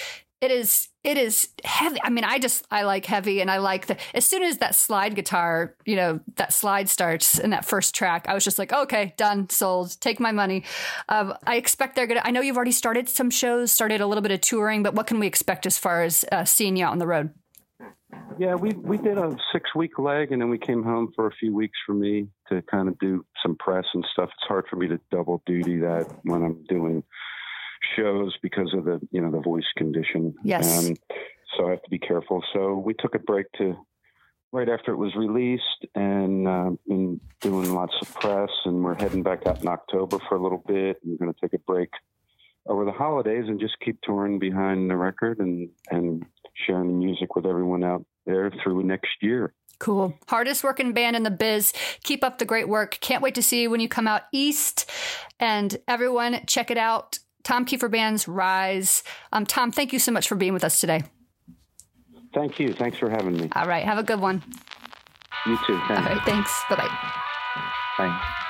[0.40, 1.98] It is it is heavy.
[2.02, 4.74] I mean, I just I like heavy and I like the as soon as that
[4.74, 8.72] slide guitar, you know, that slide starts in that first track, I was just like,
[8.72, 10.64] okay, done, sold, take my money.
[11.08, 12.22] Um, I expect they're gonna.
[12.24, 15.06] I know you've already started some shows, started a little bit of touring, but what
[15.06, 17.30] can we expect as far as uh, seeing you out on the road?
[18.38, 21.32] Yeah, we we did a six week leg, and then we came home for a
[21.32, 24.30] few weeks for me to kind of do some press and stuff.
[24.36, 27.02] It's hard for me to double duty that when I'm doing
[27.96, 30.34] shows because of the you know the voice condition.
[30.44, 30.86] Yes.
[30.86, 30.96] Um,
[31.56, 32.42] so I have to be careful.
[32.52, 33.76] So we took a break to
[34.52, 39.22] right after it was released, and uh, been doing lots of press, and we're heading
[39.22, 40.98] back out in October for a little bit.
[41.04, 41.90] We're going to take a break
[42.66, 47.34] over the holidays and just keep touring behind the record and and sharing the music
[47.36, 49.52] with everyone out there through next year.
[49.78, 50.14] Cool.
[50.28, 51.72] Hardest working band in the biz.
[52.04, 52.98] Keep up the great work.
[53.00, 54.88] Can't wait to see you when you come out east.
[55.40, 57.18] And everyone, check it out.
[57.42, 59.02] Tom Keifer Band's Rise.
[59.32, 61.02] Um, Tom, thank you so much for being with us today.
[62.32, 62.72] Thank you.
[62.72, 63.48] Thanks for having me.
[63.56, 63.84] All right.
[63.84, 64.42] Have a good one.
[65.46, 65.74] You too.
[65.74, 66.08] All Thanks.
[66.08, 66.22] right.
[66.24, 66.62] Thanks.
[66.70, 67.12] Bye bye.
[67.98, 68.41] Bye.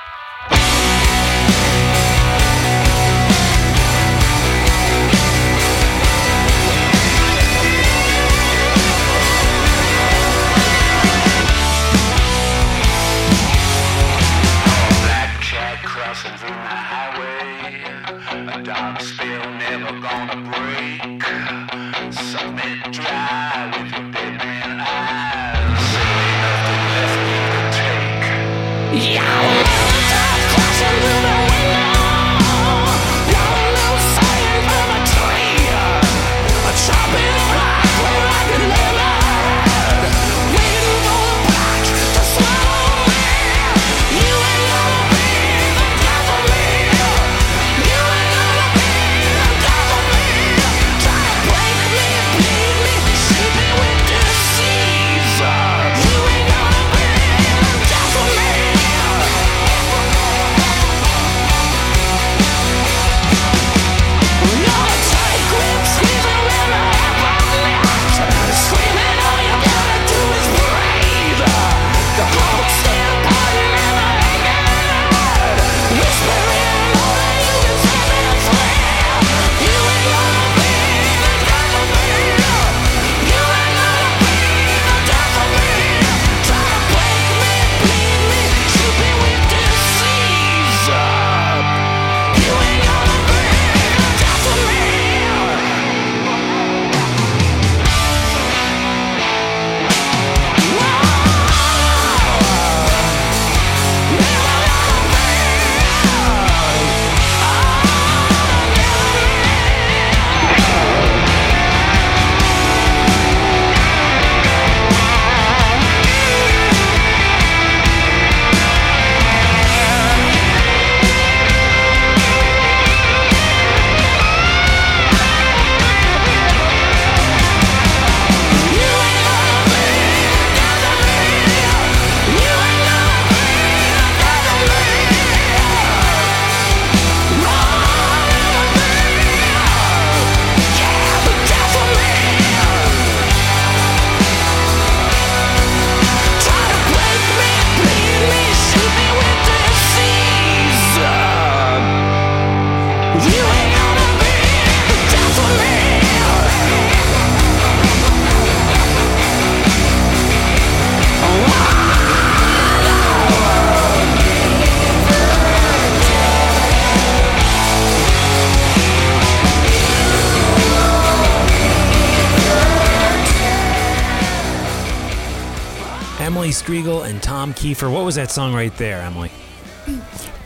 [177.63, 177.89] Keifer.
[177.89, 179.31] What was that song right there, Emily?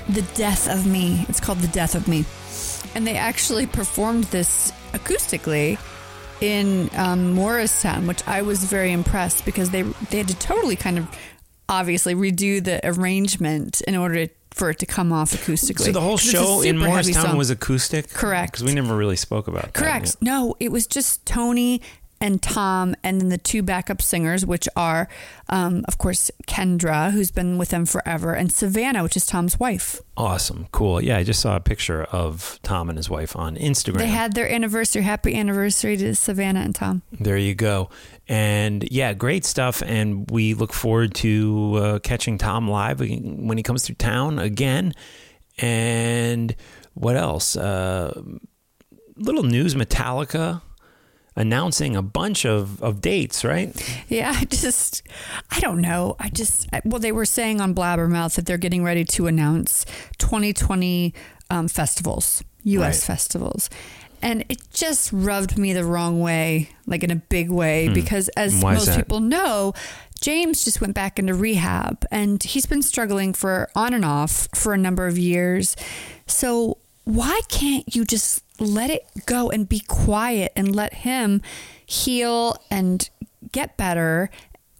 [0.07, 1.25] The Death of Me.
[1.27, 2.25] It's called The Death of Me.
[2.93, 5.79] And they actually performed this acoustically
[6.41, 10.99] in um, Morristown, which I was very impressed because they they had to totally kind
[10.99, 11.07] of
[11.67, 15.85] obviously redo the arrangement in order for it to come off acoustically.
[15.85, 18.13] So the whole show in Morristown was acoustic?
[18.13, 18.51] Correct.
[18.51, 19.73] Because we never really spoke about that.
[19.73, 20.17] Correct.
[20.21, 21.81] No, it was just Tony
[22.19, 25.07] and Tom, and then the two backup singers, which are,
[25.49, 30.01] um, of course, Kendra, who's been with them forever, and Savannah, which is Tom's wife.
[30.15, 30.67] Awesome.
[30.71, 31.03] Cool.
[31.03, 33.97] Yeah, I just saw a picture of Tom and his wife on Instagram.
[33.99, 35.03] They had their anniversary.
[35.03, 37.03] Happy anniversary to Savannah and Tom.
[37.11, 37.89] There you go.
[38.27, 39.83] And yeah, great stuff.
[39.85, 44.93] And we look forward to uh, catching Tom live when he comes through town again.
[45.59, 46.55] And
[46.93, 47.55] what else?
[47.55, 48.19] Uh,
[49.17, 50.61] little news Metallica
[51.37, 53.71] announcing a bunch of, of dates, right?
[54.09, 55.03] Yeah, I just,
[55.51, 56.15] I don't know.
[56.19, 59.85] I just, I- well, they were saying on Blabbermouth that they're getting ready to announce
[60.17, 61.13] 2020
[61.49, 62.83] um, festivals, U.S.
[63.01, 63.05] Right.
[63.15, 63.69] festivals.
[64.21, 68.55] And it just rubbed me the wrong way, like in a big way, because as
[68.55, 68.61] Hmm.
[68.61, 69.73] Why most people know,
[70.19, 74.73] James just went back into rehab and he's been struggling for on and off for
[74.73, 75.75] a number of years.
[76.25, 81.41] So why can't you just let it go and be quiet and let him
[81.85, 83.09] heal and
[83.53, 84.29] get better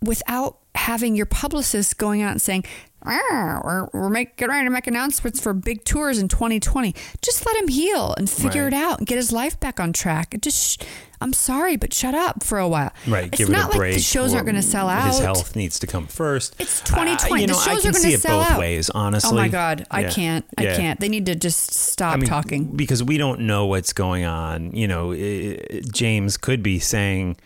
[0.01, 2.65] without having your publicist going out and saying
[3.05, 6.93] "Ah, we're, we're make, getting ready to make announcements for big tours in 2020.
[7.21, 8.73] Just let him heal and figure Right.
[8.73, 10.35] it out and get his life back on track.
[10.41, 10.85] Just, sh-
[11.19, 12.91] I'm sorry, but shut up for a while.
[13.07, 13.93] Right, It's give it not a like break.
[13.95, 15.07] the shows aren't going to sell out.
[15.07, 16.55] His health needs to come first.
[16.59, 17.41] It's I- 2020.
[17.41, 18.59] you know, the I shows can are going see to it sell both out.
[18.59, 18.89] ways.
[18.91, 19.31] Honestly.
[19.31, 20.09] Oh my God, I Yeah.
[20.11, 20.45] can't.
[20.57, 20.77] I Yeah.
[20.77, 20.99] can't.
[20.99, 22.65] They need to just stop I mean, talking.
[22.75, 24.71] because we don't know what's going on.
[24.75, 27.37] You know, i James could be saying,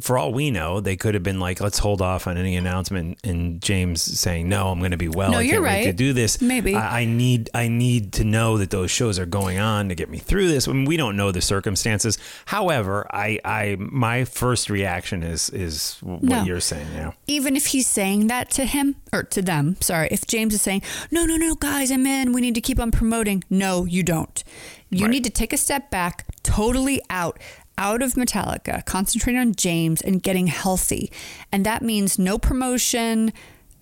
[0.00, 3.18] for all we know, they could have been like, "Let's hold off on any announcement,"
[3.24, 5.32] and James saying, "No, I'm going to be well.
[5.32, 6.40] No, I you're can't wait to do this.
[6.40, 6.74] Maybe.
[6.74, 10.08] I, I need, I need to know that those shows are going on to get
[10.08, 10.66] me through this.
[10.68, 12.18] I mean, we don't know the circumstances.
[12.46, 16.44] However, I, I, my first reaction is, is what No.
[16.44, 17.14] you're saying now.
[17.26, 20.82] even if he's saying that to him or to them, sorry, if James is saying,
[21.10, 23.44] no, no, no, guys, I'm in, we need to keep on promoting.
[23.50, 24.42] No, you don't.
[24.90, 25.10] You Right.
[25.12, 27.38] need to take a step back, totally out,
[27.78, 31.10] out of Metallica, concentrate on James and getting healthy.
[31.50, 33.32] And that means no promotion,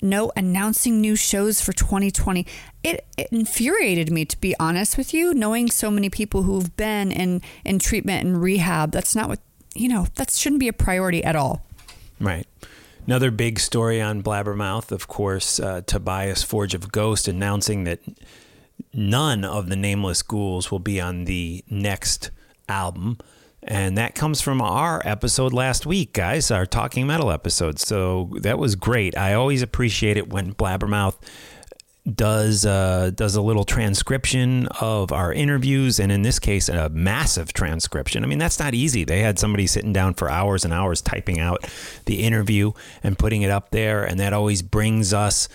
[0.03, 2.47] no announcing new shows for 2020.
[2.83, 7.13] It, it infuriated me, to be honest with you, knowing so many people who've been
[7.13, 8.93] in, in treatment and rehab.
[8.93, 9.41] That's not what,
[9.75, 11.65] you know, that shouldn't be a priority at all.
[12.19, 12.47] Right.
[13.07, 18.01] Another big story on Blabbermouth, of course, uh, Tobias Forge of Ghost announcing that
[18.93, 22.31] none of the Nameless Ghouls will be on the next
[22.69, 23.19] album.
[23.71, 27.79] And that comes from our episode last week, guys, our Talking Metal episode.
[27.79, 29.17] So that was great.
[29.17, 31.15] I always appreciate it when Blabbermouth
[32.13, 37.53] does uh, does a little transcription of our interviews, and in this case, a massive
[37.53, 38.25] transcription.
[38.25, 39.05] I mean, that's not easy.
[39.05, 41.65] They had somebody sitting down for hours and hours typing out
[42.07, 42.73] the interview
[43.05, 45.49] and putting it up there, and that always brings us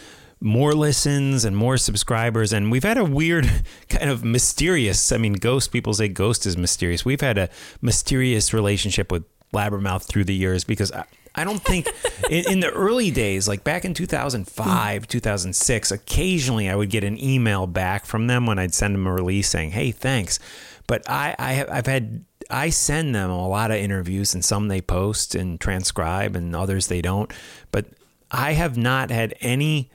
[0.46, 2.54] more listens and more subscribers.
[2.54, 3.50] And we've had a weird
[3.89, 5.12] kind of mysterious.
[5.12, 7.04] I mean, Ghost people say Ghost is mysterious.
[7.04, 7.50] We've had a
[7.82, 10.91] mysterious relationship with Blabbermouth through the years because.
[10.91, 11.06] I,
[11.38, 11.89] I don't think
[12.30, 15.06] in, in the early days, like back in 2005, hmm.
[15.06, 19.14] 2006, occasionally I would get an email back from them when I'd send them a
[19.14, 20.39] release saying, "Hey, thanks."
[20.88, 24.70] But I, I have, I've had, I send them a lot of interviews, and some
[24.70, 27.34] they post and transcribe, and others they don't.
[27.70, 27.88] But
[28.32, 29.89] I have not had any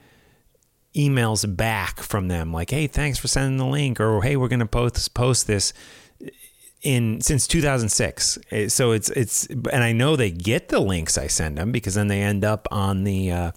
[0.95, 4.59] emails back from them like, "Hey, thanks for sending the link," or "Hey, we're going
[4.59, 5.73] to post post this."
[6.83, 11.27] in since 2006 Uh, so it's it's and i know they get the links i
[11.27, 13.51] send them because then they end up on the uh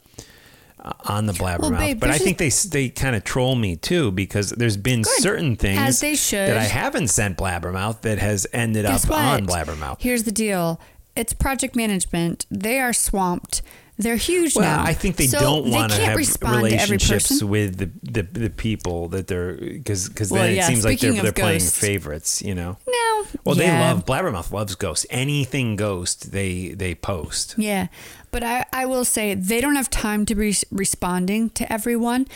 [1.06, 4.50] on the blabbermouth babe, but i think they they kind of troll me too because
[4.50, 5.22] there's been Good.
[5.22, 6.50] certain things As they should.
[6.50, 9.20] that i haven't sent blabbermouth that has ended Guess up what?
[9.20, 10.78] on blabbermouth Here's the deal.
[11.16, 12.44] It's project management.
[12.50, 13.62] They are swamped.
[13.96, 14.82] They're huge well, now.
[14.84, 17.48] I think they So don't want to have to relationships person.
[17.48, 20.98] with the, the the people that they're because because Well, then yeah, it seems like
[20.98, 22.76] they're they're playing favorites, you know.
[22.88, 23.24] No.
[23.44, 25.06] Well, they love Blabbermouth loves ghosts.
[25.10, 27.54] Anything Ghost, they they post.
[27.56, 27.86] Yeah,
[28.32, 32.26] but I, I will say they don't have time to be responding to everyone,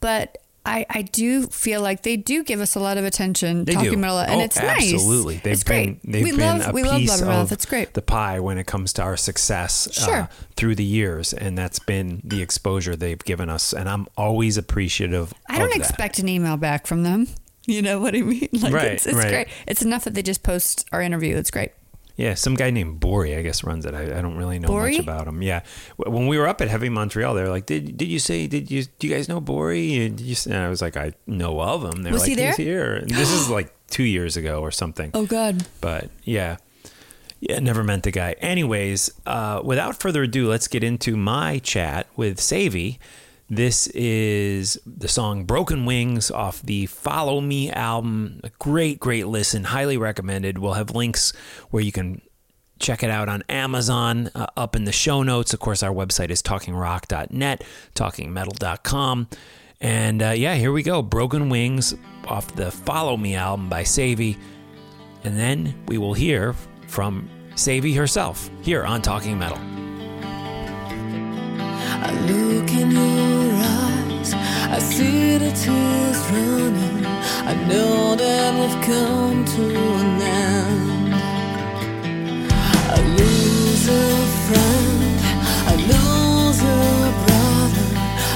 [0.00, 0.36] but
[0.66, 3.92] I, I do feel like they do give us a lot of attention They talking
[3.92, 3.98] do.
[3.98, 4.92] about it, and Oh, it's nice.
[4.92, 6.12] Absolutely, they've it's been great.
[6.12, 7.94] they've we love we love of It's great.
[7.94, 10.28] the pie when it comes to our success uh, Sure.
[10.56, 15.32] through the years, and that's been the exposure they've given us, and I'm always appreciative.
[15.48, 15.78] I don't that.
[15.78, 17.28] expect an email back from them.
[17.68, 18.48] You know what I mean?
[18.52, 19.28] Like Right, it's, it's right.
[19.28, 19.48] great.
[19.66, 21.36] It's enough that they just post our interview.
[21.36, 21.72] It's great.
[22.16, 23.94] Yeah, some guy named Bori, I guess, runs it.
[23.94, 24.92] I, I don't really know Bori?
[24.92, 25.42] much about him.
[25.42, 25.60] Yeah,
[25.98, 28.46] when we were up at Heavy Montreal, they were like, "Did did you say?
[28.46, 31.60] Did you do you guys know Bori?" And, you, and I was like, "I know
[31.60, 32.48] of him." They're Was like, he there?
[32.48, 32.94] He's here.
[32.94, 35.10] And this is like two years ago or something.
[35.12, 35.66] Oh God.
[35.82, 36.56] But yeah,
[37.40, 38.32] yeah, never met the guy.
[38.40, 42.98] Anyways, uh, without further ado, let's get into my chat with Sevi.
[43.48, 48.40] This is the song Broken Wings off the Follow Me album.
[48.42, 49.64] A great, great listen.
[49.64, 50.58] Highly recommended.
[50.58, 51.32] We'll have links
[51.70, 52.22] where you can
[52.80, 55.54] check it out on Amazon uh, up in the show notes.
[55.54, 57.62] Of course, our website is talkingrock.net,
[57.94, 59.28] talkingmetal.com.
[59.80, 61.00] And uh, yeah, here we go.
[61.02, 61.94] Broken Wings
[62.26, 64.36] off the Follow Me album by Sevi.
[65.22, 66.52] And then we will hear
[66.88, 69.58] from Sevi herself here on Talking Metal.
[74.76, 77.06] I see the tears running.
[77.50, 79.64] I know that we've come to
[80.02, 81.14] an end.
[82.92, 84.06] I lose a
[84.44, 85.16] friend,
[85.72, 86.80] I lose a
[87.24, 87.88] brother,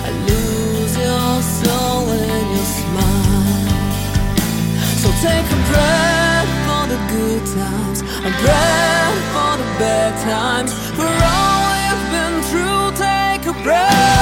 [0.09, 3.68] I lose your soul and your smile.
[5.03, 10.72] So take a breath for the good times, a breath for the bad times.
[10.97, 14.20] For all we've been through, take a breath.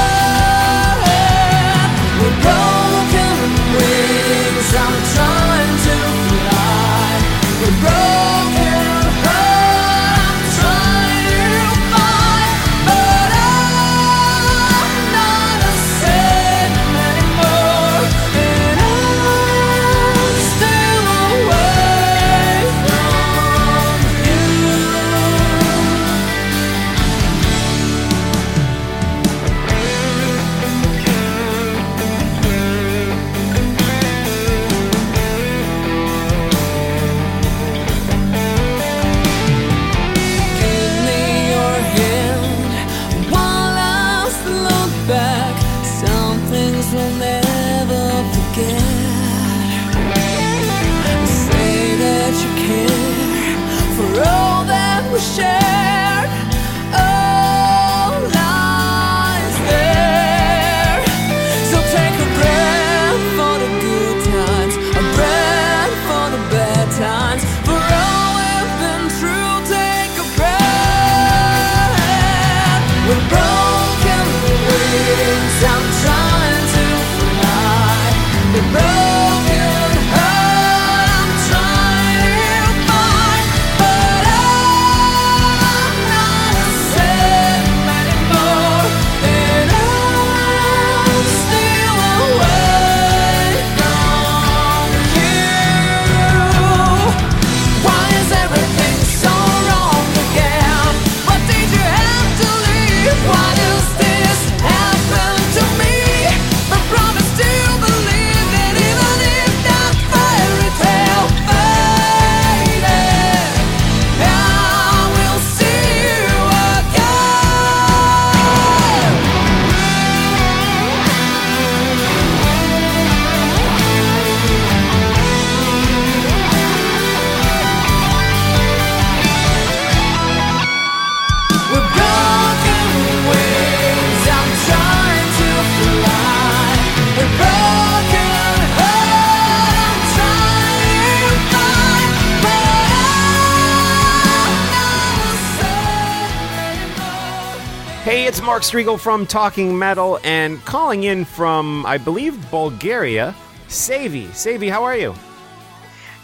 [148.59, 153.33] Mark Strigl from Talking Metal and calling in from, I believe, Bulgaria.
[153.69, 154.27] Sevi.
[154.31, 155.15] Sevi, how are you?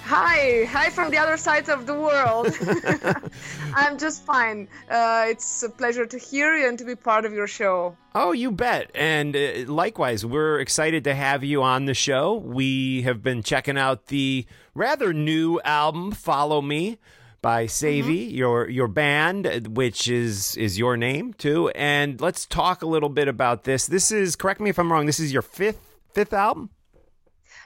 [0.03, 2.49] Hi, hi from the other side of the world.
[3.77, 4.67] I'm just fine.
[4.91, 7.97] Uh, it's a pleasure to hear you and to be part of your show.
[8.17, 8.91] Oh, you bet.
[8.97, 12.35] And uh, likewise, we're excited to have you on the show.
[12.35, 16.99] We have been checking out the rather new album, Follow Me.
[17.45, 22.87] By Sevi, your your band, which is is your name too, and let's talk a
[22.87, 23.87] little bit about this.
[23.87, 25.05] This is correct me if I'm wrong.
[25.05, 25.83] This is your fifth
[26.15, 26.71] fifth album.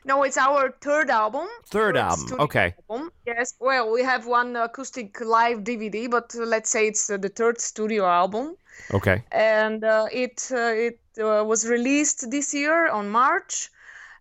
[0.05, 1.47] No, it's our third album.
[1.67, 2.75] Third album, okay.
[2.91, 3.13] album.
[3.25, 3.55] Yes.
[3.61, 8.05] Well, we have one acoustic live DVD, but let's say it's uh, the third studio
[8.05, 8.57] album,
[8.93, 9.23] Okay.
[9.31, 13.71] and uh, it uh, it uh, was released this year on March,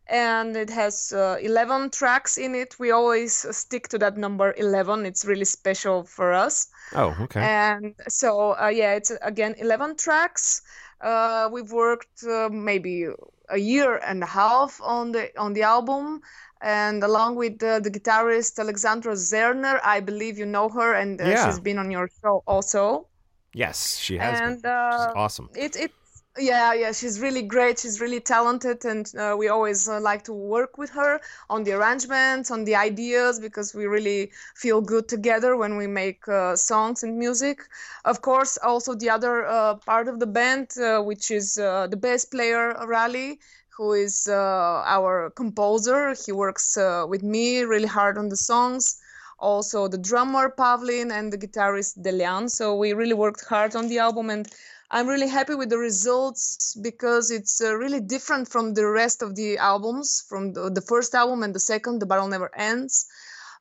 [0.10, 2.76] and it has uh, 11 tracks in it.
[2.80, 5.06] We always stick to that number 11.
[5.06, 6.68] It's really special for us.
[6.96, 7.42] Oh, okay.
[7.42, 10.62] And so, uh, yeah, it's again 11 tracks.
[11.02, 13.08] Uh, we've worked uh, maybe
[13.50, 16.22] a year and a half on the on the album,
[16.62, 21.26] and along with uh, the guitarist Alexandra Zerner, I believe you know her, and uh,
[21.26, 21.46] Yeah.
[21.46, 23.08] she's been on your show also.
[23.54, 24.40] yes, she has.
[24.42, 24.72] and been.
[24.72, 25.50] uh, She's awesome.
[25.56, 25.92] it it
[26.40, 30.34] yeah yeah she's really great she's really talented and uh, we always uh, like to
[30.34, 31.20] work with her
[31.50, 36.28] on the arrangements on the ideas because we really feel good together when we make
[36.28, 37.62] uh, songs and music.
[38.06, 41.98] Of course also the other uh, part of the band uh, which is uh, the
[41.98, 43.40] bass player rally
[43.76, 46.16] who is our composer.
[46.26, 46.78] He works
[47.08, 49.00] with me really hard on the songs.
[49.40, 52.50] Also the drummer Pavlin and the guitarist Delian.
[52.50, 54.48] So we really worked hard on the album, and
[54.90, 59.36] I'm really happy with the results because it's uh, really different from the rest of
[59.36, 63.06] the albums, from the, the first album and the second, The Battle Never Ends.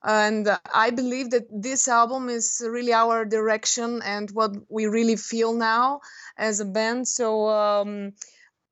[0.05, 5.17] And uh, I believe that this album is really our direction and what we really
[5.17, 6.01] feel now
[6.37, 7.09] as a band.
[7.09, 8.13] So um,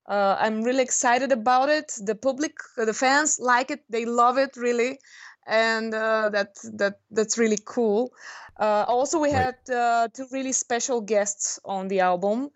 [0.06, 1.92] uh, I'm really excited about it.
[2.00, 3.80] The public, the fans like it.
[3.88, 4.98] They love it really,
[5.46, 8.12] and uh, that that that's really cool.
[8.58, 9.54] Uh, also, we Right.
[9.68, 12.50] had uh, two really special guests on the album.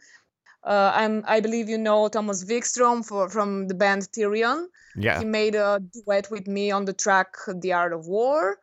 [0.64, 4.66] Uh, I'm, I believe you know Thomas Vikström for, from the band Therion.
[4.96, 5.18] Yeah.
[5.18, 8.58] He made a duet with me on the track "The Art of War."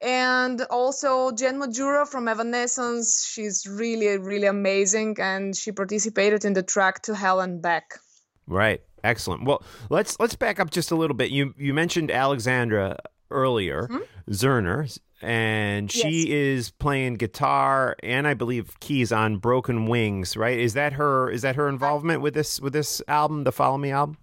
[0.00, 3.24] And also Jen Majura from Evanescence.
[3.26, 7.98] She's really, really amazing, and she participated in the track "To Hell and Back."
[8.46, 8.82] Right.
[9.02, 9.44] Excellent.
[9.44, 11.30] Well, let's let's back up just a little bit.
[11.30, 12.96] You you mentioned Alexandra
[13.34, 14.32] earlier, mm-hmm.
[14.32, 20.58] Zerner, and she is playing guitar and I believe keys on Broken Wings, right?
[20.58, 23.90] Is that her is that her involvement with this with this album, the Follow Me
[23.90, 24.16] album?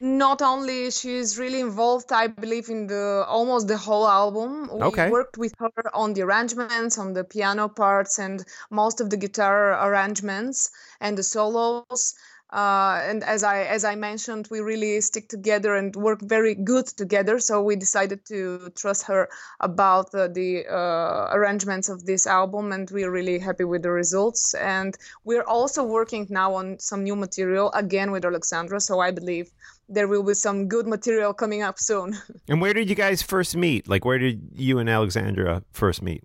[0.00, 5.08] not only she's really involved i believe in the almost the whole album we Okay.
[5.08, 9.58] worked with her on the arrangements on the piano parts and most of the guitar
[9.88, 10.70] arrangements
[11.00, 12.14] and the solos
[12.54, 16.86] uh, and as I as I mentioned, we really stick together and work very good
[16.86, 17.40] together.
[17.40, 19.28] So we decided to trust her
[19.58, 24.54] about uh, the uh, arrangements of this album, and we're really happy with the results.
[24.54, 28.78] And we're also working now on some new material again with Alexandra.
[28.80, 29.50] So I believe
[29.88, 32.16] there will be some good material coming up soon.
[32.48, 33.88] And where did you guys first meet?
[33.88, 36.22] Like where did you and Alexandra first meet?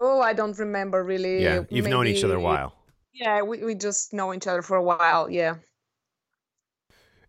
[0.00, 1.42] oh, I don't remember really.
[1.42, 2.74] Yeah, you've known each other a while.
[3.12, 5.30] Yeah, we, we just know each other for a while.
[5.30, 5.56] Yeah.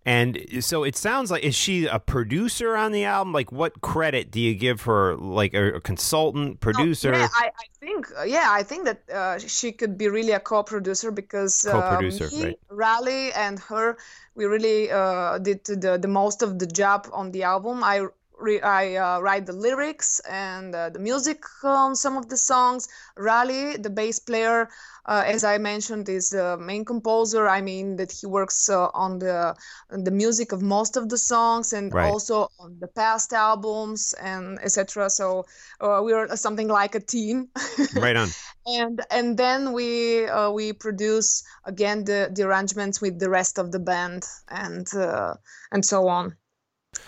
[0.04, 3.34] And so it sounds like is she a producer on the album?
[3.34, 5.16] Like what credit do you give her?
[5.16, 7.14] Like a, a consultant, producer?
[7.14, 10.32] Oh, Yeah, I, I think uh, yeah, I think that uh, she could be really
[10.32, 12.60] a co-producer because uh, Co-producer, me, right.
[12.70, 13.98] Raleigh, and her,
[14.34, 17.84] we really uh, did the the most of the job on the album.
[17.84, 18.08] I
[18.42, 22.88] re- I uh, write the lyrics and uh, the music on some of the songs.
[23.18, 24.70] Raleigh, the bass player,
[25.06, 27.48] uh, as I mentioned, is the main composer.
[27.48, 29.56] I mean that he works uh, on the
[29.92, 32.14] on the music of most of the songs and Right.
[32.14, 35.10] also on the past albums and etc.
[35.10, 35.46] So
[35.80, 37.50] uh, we are something like a team.
[37.96, 38.36] right on.
[38.66, 43.72] and and then we uh, we produce again the, the arrangements with the rest of
[43.72, 45.34] the band and uh,
[45.72, 46.36] and so on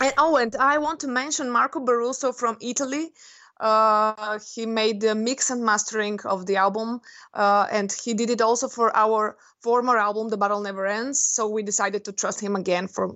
[0.00, 3.12] and oh and i want to mention Marco Barusso from italy
[3.60, 7.00] uh, he made the mix and mastering of the album
[7.34, 11.48] uh, and he did it also for our former album the battle never ends so
[11.48, 13.14] we decided to trust him again for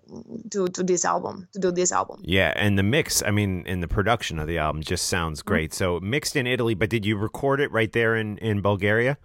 [0.50, 3.82] to, to this album to do this album Yeah, and the mix, I mean, and
[3.82, 5.48] the production of the album just sounds Mm-hmm.
[5.48, 5.74] great.
[5.74, 9.18] So mixed in Italy, but did you record it right there in, in Bulgaria?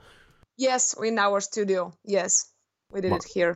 [0.57, 2.51] yes in our studio yes
[2.91, 3.55] we did it here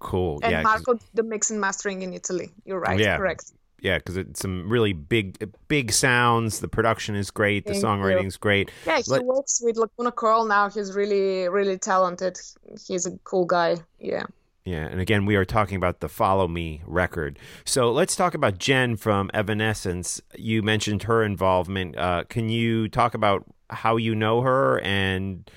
[0.00, 0.40] Cool.
[0.42, 0.62] and yeah.
[0.62, 2.50] Marco did the mix and mastering in Italy.
[2.64, 3.16] You're right, Yeah.
[3.16, 3.52] correct.
[3.82, 6.60] Yeah, because it's some really big, big sounds.
[6.60, 7.64] The production is great.
[7.64, 7.88] The Thank you.
[7.88, 8.70] songwriting's great.
[8.86, 10.68] Yeah, he Let- works with Lacuna Coil now.
[10.68, 12.38] He's really, really talented.
[12.86, 13.76] He's a cool guy.
[13.98, 14.24] Yeah.
[14.66, 17.38] Yeah, and again, we are talking about the Follow Me record.
[17.64, 20.20] So let's talk about Jen from Evanescence.
[20.36, 21.96] You mentioned her involvement.
[21.96, 25.50] Uh, can you talk about how you know her and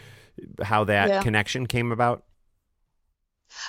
[0.63, 1.21] how that Yeah.
[1.21, 2.23] connection came about?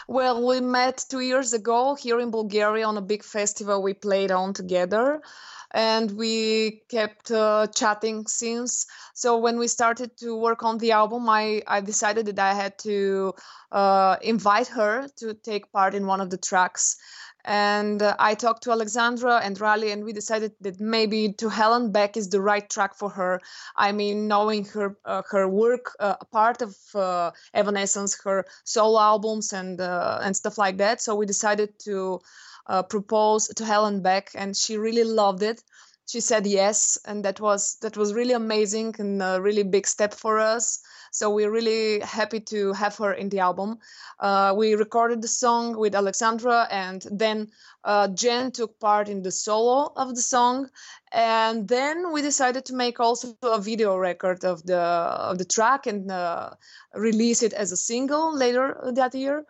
[0.09, 4.31] Well, we met two years ago here in Bulgaria on a big festival we played
[4.31, 5.23] on together.
[5.71, 8.87] And we kept uh, chatting since.
[9.13, 12.79] So when we started to work on the album, I, I decided that I had
[12.81, 13.35] to
[13.73, 16.97] uh, invite her to take part in one of the tracks.
[17.45, 21.75] And uh, I talked to Alexandra and Raleigh, and we decided that maybe To Hell
[21.75, 23.41] and Back is the right track for her.
[23.77, 29.53] I mean, knowing her uh, her work, uh, part of uh, Evanescence, her solo albums
[29.53, 31.03] and uh, and stuff like that.
[31.03, 32.21] So we decided to
[32.67, 35.63] uh, propose To Hell and Back, and she really loved it.
[36.07, 40.13] She said yes, and that was that was really amazing and a really big step
[40.13, 40.81] for us.
[41.11, 43.79] So we're really happy to have her in the album.
[44.21, 47.49] Uh, we recorded the song with Alexandra, and then
[47.85, 50.69] uh, Jen took part in the solo of the song,
[51.13, 54.81] and then we decided to make also a video record of the
[55.31, 56.51] of the track and uh,
[56.95, 59.47] release it as a single later that year.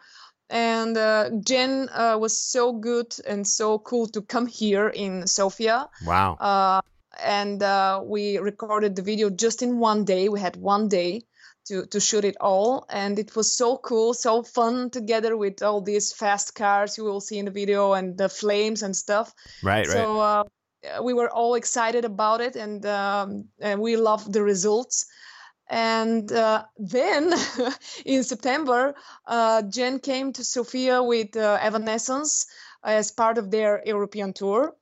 [0.51, 5.89] And uh, Jen uh, was so good and so cool to come here in Sofia
[6.05, 6.35] Wow.
[6.35, 6.81] uh,
[7.23, 10.29] and uh, we recorded the video just in one day.
[10.29, 11.23] We had one day
[11.67, 15.81] to to shoot it all, and it was so cool, so fun together with all
[15.81, 19.33] these fast cars you will see in the video and the flames and stuff.
[19.63, 19.95] right, right.
[19.95, 20.45] So uh,
[21.03, 25.07] we were all excited about it, and um, and we loved the results.
[25.69, 27.33] And uh, then
[28.05, 28.95] in September,
[29.27, 32.47] uh, Jen came to Sofia with uh, Evanescence
[32.83, 34.75] as part of their European tour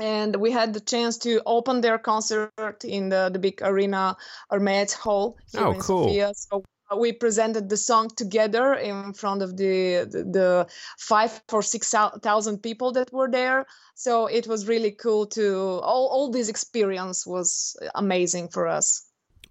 [0.00, 4.16] and we had the chance to open their concert in the, the big arena
[4.50, 6.08] Hermet Hall here Oh, in cool.
[6.08, 6.32] Sofia.
[6.34, 10.66] So uh, we presented the song together in front of the the, the
[10.98, 13.66] five or six thou- people that were there.
[13.94, 19.02] So it was really cool to all all this experience was amazing for us.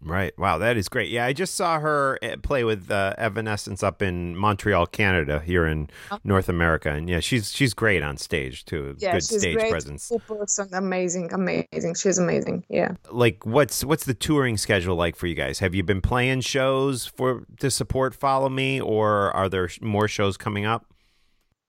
[0.03, 0.37] Right.
[0.37, 1.09] Wow, that is great.
[1.09, 5.65] Yeah, I just saw her uh, play with uh, Evanescence up in Montreal, Canada, here
[5.65, 5.89] in
[6.23, 8.95] North America, and yeah, she's she's great on stage too.
[8.99, 10.09] Yeah, Good she's stage great, presence.
[10.09, 11.95] cool person, amazing, amazing.
[11.95, 12.65] She's amazing.
[12.69, 12.95] Yeah.
[13.09, 15.59] Like, what's what's the touring schedule like for you guys?
[15.59, 20.37] Have you been playing shows for to support Follow Me, or are there more shows
[20.37, 20.85] coming up?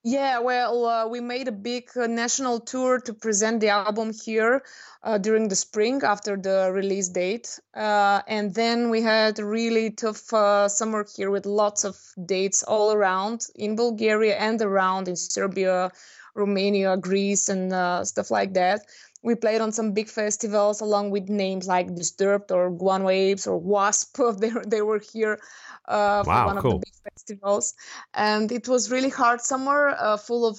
[0.06, 4.62] Yeah, well, uh, we made a big uh, national tour to present the album here
[5.02, 7.58] uh, during the spring after the release date.
[7.74, 11.96] Uh, and then we had a really tough uh, summer here with lots of
[12.26, 15.90] dates all around in Bulgaria and around in Serbia,
[16.34, 18.82] Romania, Greece, and uh, stuff like that.
[19.22, 23.58] We played on some big festivals along with names like Disturbed or Guan Waves or
[23.58, 24.18] Wasp.
[24.38, 25.38] They, they were here
[25.86, 27.74] uh, for Wow, one of the big festivals
[28.14, 30.58] and it was really hard summer uh, full of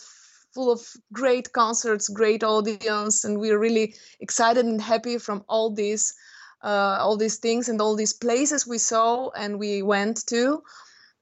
[0.54, 6.14] full of great concerts great audience and we're really excited and happy from all these
[6.64, 10.64] uh, all these things and all these places we saw and we went to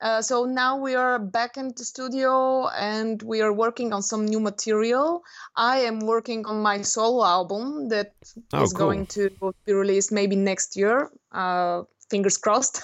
[0.04, 4.26] uh, so now we are back in the studio and we are working on some
[4.26, 5.24] new material.
[5.56, 8.78] I am working on my solo album that is Oh, cool.
[8.86, 9.30] going to
[9.66, 11.10] be released maybe next year.
[11.32, 12.84] Uh, fingers crossed.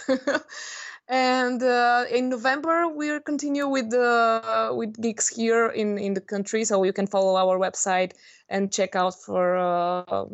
[1.10, 6.64] and uh, in November we'll continue with the with gigs here in in the country.
[6.64, 8.14] So you can follow our website
[8.48, 10.26] and check out for uh,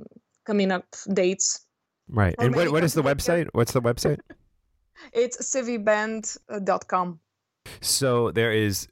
[0.46, 1.66] coming up dates.
[2.08, 2.36] Right.
[2.38, 3.48] Or And what what is the website?
[3.54, 4.20] What's the website?
[5.14, 7.20] It's civiband.com.
[7.82, 8.88] So there is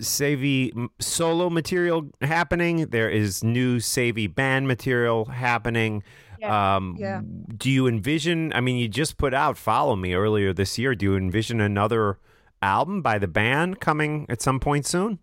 [0.00, 2.86] Savvy solo material happening.
[2.86, 6.02] There is new Savvy band material happening.
[6.40, 7.20] Yeah, um, yeah.
[7.56, 8.52] Do you envision?
[8.54, 10.94] I mean, you just put out "Follow Me" earlier this year.
[10.94, 12.18] Do you envision another
[12.60, 15.20] album by the band coming at some point soon?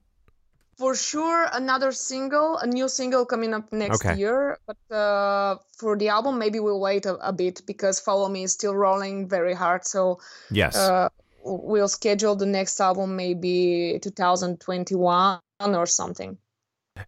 [0.82, 4.16] For sure another single a new single coming up next Okay.
[4.22, 8.42] year but uh, for the album maybe we'll wait a, a bit because follow me
[8.44, 10.18] is still rolling very hard so
[10.50, 10.76] Yes.
[10.76, 11.08] uh,
[11.44, 15.40] we'll schedule the next album maybe 2021
[15.82, 16.38] or something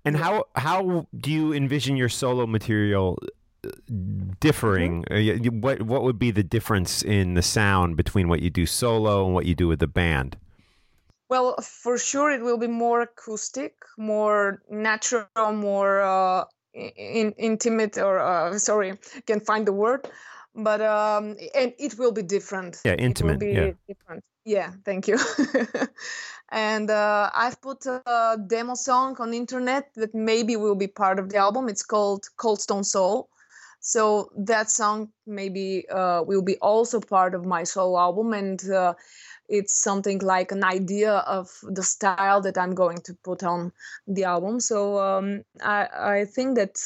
[0.06, 3.18] and how how do you envision your solo material
[3.66, 3.70] uh,
[4.40, 5.04] differing?
[5.12, 5.48] Mm-hmm.
[5.48, 9.26] Uh, What what would be the difference in the sound between what you do solo
[9.26, 10.38] and what you do with the band?
[11.30, 16.44] Well for sure it will be more acoustic more natural more uh,
[16.74, 18.94] in, intimate or uh, sorry
[19.26, 20.08] can't find the word
[20.56, 22.82] but um, and it will be different.
[22.86, 23.72] Yeah, It will intimate, be yeah.
[23.88, 24.24] different.
[24.46, 25.18] Yeah, thank you.
[26.50, 31.30] and uh, I've put a demo song on internet that maybe will be part of
[31.30, 31.70] the album.
[31.70, 33.30] It's called Cold Stone Soul.
[33.80, 38.94] So that song maybe uh, will be also part of my soul album, and uh,
[39.50, 43.72] it's something like an idea of the style that I'm going to put on
[44.08, 44.60] the album.
[44.60, 46.80] So um, I, I think that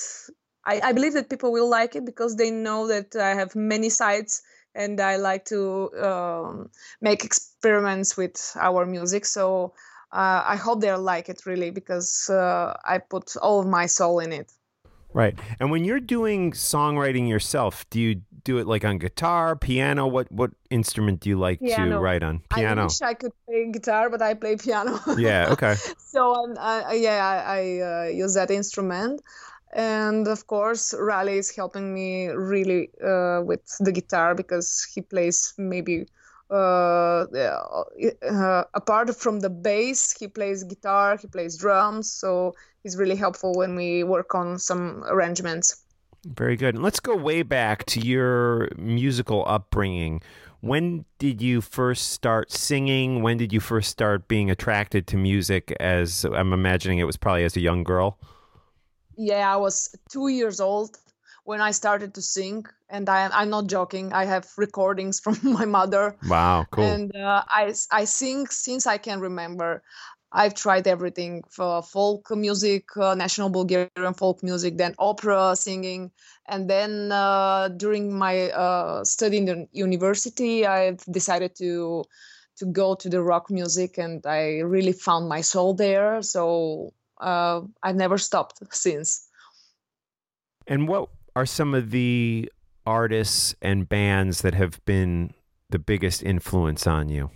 [0.65, 3.89] I, I believe that people will like it because they know that I have many
[3.89, 4.41] sides
[4.75, 6.69] and I like to um,
[7.01, 9.25] make experiments with our music.
[9.25, 9.73] So
[10.11, 14.19] uh, I hope they'll like it really because uh, I put all of my soul
[14.19, 14.51] in it.
[15.13, 15.37] Right.
[15.59, 20.07] And when you're doing songwriting yourself, do you do it like on guitar, piano?
[20.07, 22.39] What what instrument do you like to write on?
[22.49, 22.81] Piano.
[22.81, 24.99] I wish I could play guitar, but I play piano.
[25.17, 25.51] yeah.
[25.51, 25.75] Okay.
[25.97, 29.21] so um, I, yeah, I, I uh, use that instrument,
[29.73, 35.53] and of course, Raleigh is helping me really uh, with the guitar because he plays
[35.57, 36.05] maybe
[36.49, 43.17] uh, uh, apart from the bass, he plays guitar, he plays drums, so he's really
[43.17, 45.83] helpful when we work on some arrangements.
[46.25, 46.75] Very good.
[46.75, 50.21] And let's go way back to your musical upbringing.
[50.61, 53.21] When did you first start singing?
[53.21, 55.71] When did you first start being attracted to music?
[55.79, 58.17] As I'm imagining, it was probably as a young girl.
[59.15, 60.97] Yeah, I was two years old
[61.43, 64.11] when I started to sing, and I, I'm not joking.
[64.11, 66.17] I have recordings from my mother.
[66.27, 66.83] Wow, cool.
[66.83, 69.83] And uh, I, I sing since I can remember.
[70.31, 76.11] I've tried everything for folk music, uh, national Bulgarian folk music, then opera singing.
[76.47, 82.03] And then uh, during my uh, study in the university, I've decided to
[82.57, 86.23] to go to the rock music, and I really found my soul there.
[86.23, 89.29] So uh, I've never stopped since.
[90.65, 92.51] And what are some of the
[92.85, 95.33] artists and bands that have been
[95.69, 97.29] the biggest influence on you?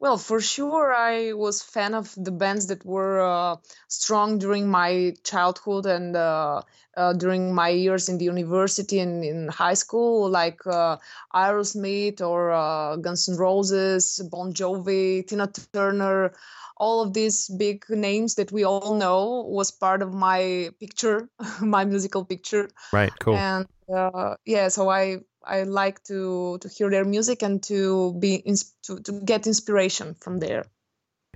[0.00, 5.14] Well, for sure, I was fan of the bands that were uh, strong during my
[5.24, 6.62] childhood and uh,
[6.96, 10.96] uh, during my years in the university and in high school, like uh,
[11.34, 16.32] Aerosmith or uh, Guns N' Roses, Bon Jovi, Tina Turner.
[16.78, 21.28] All of these big names that we all know was part of my picture,
[21.60, 22.70] my musical picture.
[22.90, 23.12] Right.
[23.20, 23.36] Cool.
[23.36, 28.36] And uh, yeah, so I I like to to hear their music and to be
[28.36, 30.64] ins- to to get inspiration from there.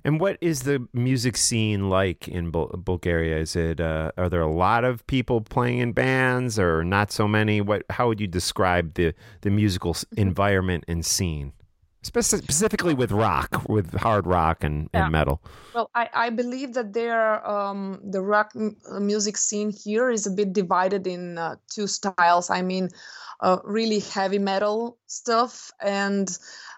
[0.07, 3.39] And what is the music scene like in Bul- Bulgaria?
[3.39, 7.27] Is it uh, are there a lot of people playing in bands, or not so
[7.27, 7.63] many?
[7.63, 11.53] What how would you describe the the musical environment and scene,
[12.05, 15.05] specifically with rock, with hard rock and, Yeah.
[15.05, 15.41] and metal?
[15.75, 20.31] Well, I, I believe that there um, the rock m- music scene here is a
[20.31, 22.51] bit divided in uh, two styles.
[22.51, 22.91] I mean,
[23.41, 26.31] uh, really heavy metal stuff and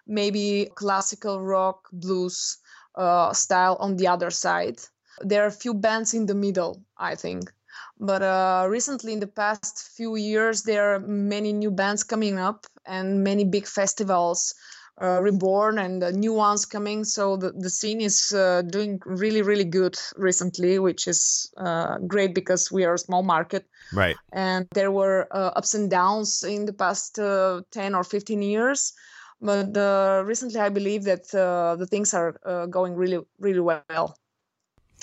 [0.07, 2.59] maybe classical rock blues
[2.95, 4.81] uh, style on the other side.
[5.21, 7.53] There are a few bands in the middle, I think.
[7.99, 12.67] But uh, recently, in the past few years, there are many new bands coming up
[12.85, 14.55] and many big festivals
[15.01, 17.05] uh, reborn and uh, new ones coming.
[17.05, 22.35] So the, the scene is uh, doing really, really good recently, which is uh, great
[22.35, 23.67] because we are a small market.
[23.93, 24.17] Right.
[24.33, 28.93] And there were uh, ups and downs in the past uh, 10 or 15 years.
[29.41, 34.17] But uh, recently, I believe that uh, the things are uh, going really, really well.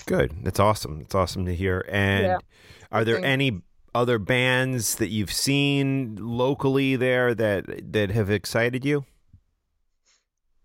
[0.06, 0.32] Good.
[0.42, 0.98] That's awesome.
[0.98, 1.84] That's awesome to hear.
[1.88, 2.38] And Yeah.
[2.90, 3.62] are there any
[3.94, 9.04] other bands that you've seen locally there that that have excited you?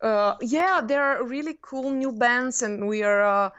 [0.02, 3.24] Uh, yeah, there are really cool new bands, and we are.
[3.24, 3.50] Uh,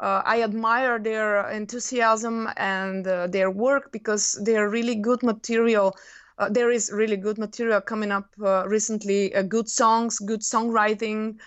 [0.00, 5.96] uh, I admire their enthusiasm and uh, their work because they are really good material.
[6.38, 9.30] Uh, there is really good material coming up uh, recently.
[9.48, 11.40] Good songs, good songwriting.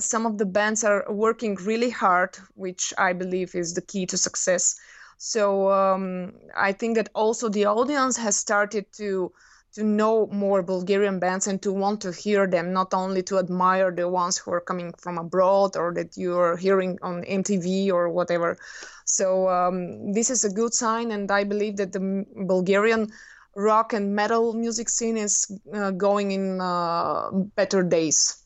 [0.00, 4.18] Some of the bands are working really hard, which I believe is the key to
[4.18, 4.74] success.
[5.18, 9.32] So um, I think that also the audience has started to
[9.74, 13.90] to know more Bulgarian bands and to want to hear them, not only to admire
[13.90, 18.08] the ones who are coming from abroad or that you are hearing on MTV or
[18.08, 18.56] whatever.
[19.04, 23.12] So um, this is a good sign, and I believe that the Bulgarian
[23.54, 28.44] rock and metal music scene is uh, going in uh, better days.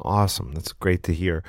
[0.00, 0.52] Awesome.
[0.52, 1.42] That's great to hear.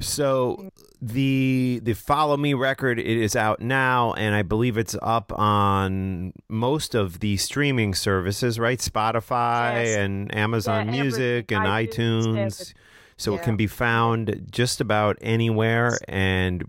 [0.00, 0.70] So
[1.06, 6.32] the the Follow Me record it is out now and I believe it's up on
[6.48, 8.78] most of the streaming services, right?
[8.78, 9.96] Spotify Yes.
[9.96, 12.28] and Amazon Yeah, Music and iTunes.
[12.38, 12.74] everything.
[13.16, 16.64] So it can be found just about anywhere and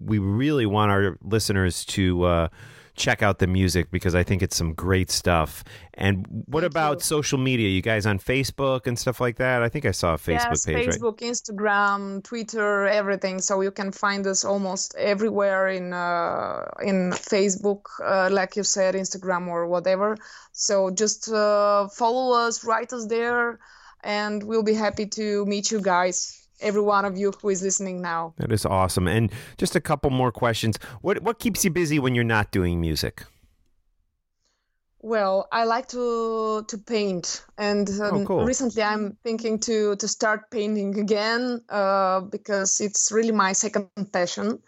[0.00, 2.48] we really want our listeners to uh
[2.98, 5.64] check out the music because I think it's some great stuff.
[5.94, 7.68] And what about social media?
[7.68, 9.62] You guys on Facebook and stuff like that?
[9.62, 10.88] I think I saw a Facebook yes, page, right?
[10.88, 13.40] Facebook, Instagram, Twitter, everything.
[13.40, 18.94] So you can find us almost everywhere in uh, in Facebook, uh, like you said,
[18.94, 20.16] Instagram or whatever.
[20.52, 23.58] So just uh, follow us, write us there,
[24.02, 26.47] and we'll be happy to meet you guys.
[26.60, 28.34] Every one of you who is listening now.
[28.38, 29.06] That is awesome.
[29.06, 30.78] And just a couple more questions.
[31.02, 33.24] What what keeps you busy when you're not doing music?
[35.00, 38.44] Well, I like to to paint, and um, cool.
[38.44, 44.58] recently I'm thinking to to start painting again uh, because it's really my second passion.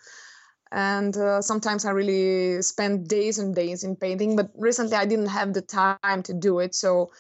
[0.72, 5.26] And uh, sometimes I really spend days and days in painting, but recently I didn't
[5.26, 6.76] have the time to do it.
[6.76, 7.10] So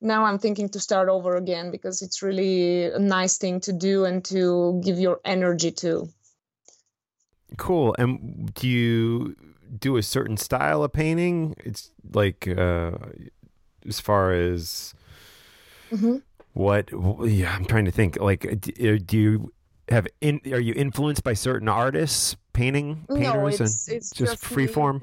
[0.00, 4.04] now I'm thinking to start over again because it's really a nice thing to do
[4.04, 6.08] and to give your energy to.
[7.56, 7.94] Cool.
[7.98, 9.34] And do you
[9.78, 11.54] do a certain style of painting?
[11.64, 12.92] It's like uh,
[13.86, 14.94] as far as
[15.90, 16.22] Mhm.
[16.52, 16.90] what?
[17.26, 18.20] Yeah, I'm trying to think.
[18.20, 18.54] Like, uh,
[19.04, 19.52] do you
[19.88, 20.06] have?
[20.20, 24.44] In, are you influenced by certain artists, painting No, painters, it's- and it's just, just
[24.44, 25.02] free form?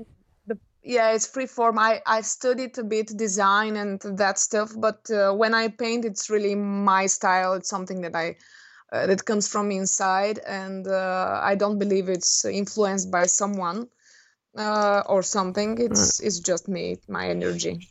[0.86, 5.34] Yeah it's free form i i studied a bit design and that stuff but uh,
[5.34, 7.54] when i paint it's really my style.
[7.54, 8.36] It's something that i
[8.94, 13.88] uh, that comes from inside and uh, i don't believe it's influenced by someone
[14.58, 15.78] uh, or something.
[15.80, 17.90] It's it's just me my energy.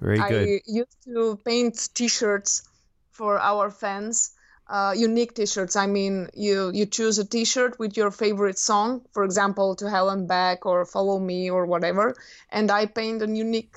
[0.00, 0.48] Very good.
[0.48, 2.62] I used to paint T-shirts
[3.10, 4.32] for our fans,
[4.70, 5.74] uh, unique T-shirts.
[5.74, 10.08] I mean, you you choose a T-shirt with your favorite song, for example, "To Hell
[10.08, 12.14] and Back" or "Follow Me" or whatever,
[12.50, 13.76] and I paint a unique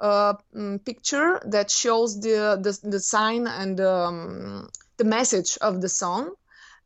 [0.00, 5.88] uh, mm, picture that shows the the, the sign and um, the message of the
[5.88, 6.32] song.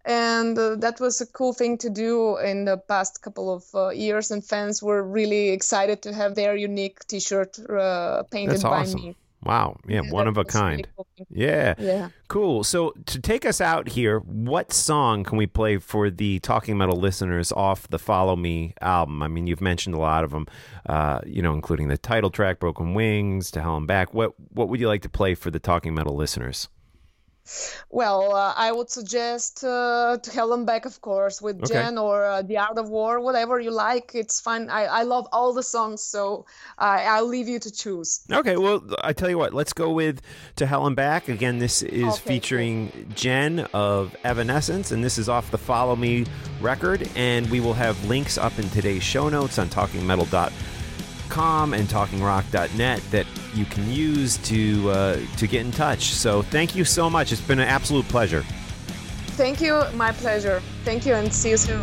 [0.06, 3.88] And uh, that was a cool thing to do in the past couple of uh,
[3.88, 8.84] years, and fans were really excited to have their unique T-shirt uh, painted That's by
[9.00, 9.16] me.
[9.44, 9.76] Wow.
[9.86, 10.86] Yeah, Yeah, one of a kind.
[10.96, 11.06] cool.
[11.30, 11.74] Yeah.
[11.78, 12.08] Yeah.
[12.28, 12.64] Cool.
[12.64, 16.96] So to take us out here, what song can we play for the Talking Metal
[16.96, 19.22] listeners off the Follow Me album?
[19.22, 20.46] I mean, you've mentioned a lot of them,
[20.86, 24.12] uh, you know, including the title track, Broken Wings, To Hell and Back.
[24.14, 26.68] What What would you like to play for the Talking Metal listeners?
[27.90, 31.74] Well, uh, I would suggest uh, to Hell and Back, of course, with Okay.
[31.74, 34.12] Jen or uh, The Art of War, whatever you like.
[34.14, 34.68] It's fine.
[34.70, 36.46] I, I love all the songs, so
[36.78, 38.20] I I'll leave you to choose.
[38.32, 40.20] Okay, well, I tell you what, let's go with
[40.56, 41.28] To Hell and Back.
[41.28, 46.24] Again, this is Okay, featuring Jen of Evanescence, and this is off the Follow Me
[46.60, 47.08] record.
[47.14, 53.26] And we will have links up in today's show notes on talkingmetal.com and talkingrock.net that
[53.54, 56.12] you can use to uh, to get in touch.
[56.12, 57.32] So thank you so much.
[57.32, 58.44] It's been an absolute pleasure.
[59.36, 59.82] Thank you.
[59.94, 60.60] My pleasure.
[60.84, 61.82] Thank you, and see you soon.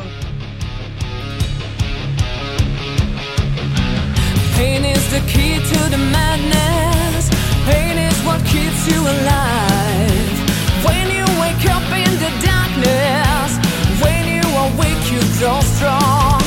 [4.55, 7.29] Pain is the key to the madness.
[7.65, 10.37] Pain is what keeps you alive.
[10.85, 13.57] When you wake up in the darkness,
[14.03, 16.41] when you awake, you grow strong.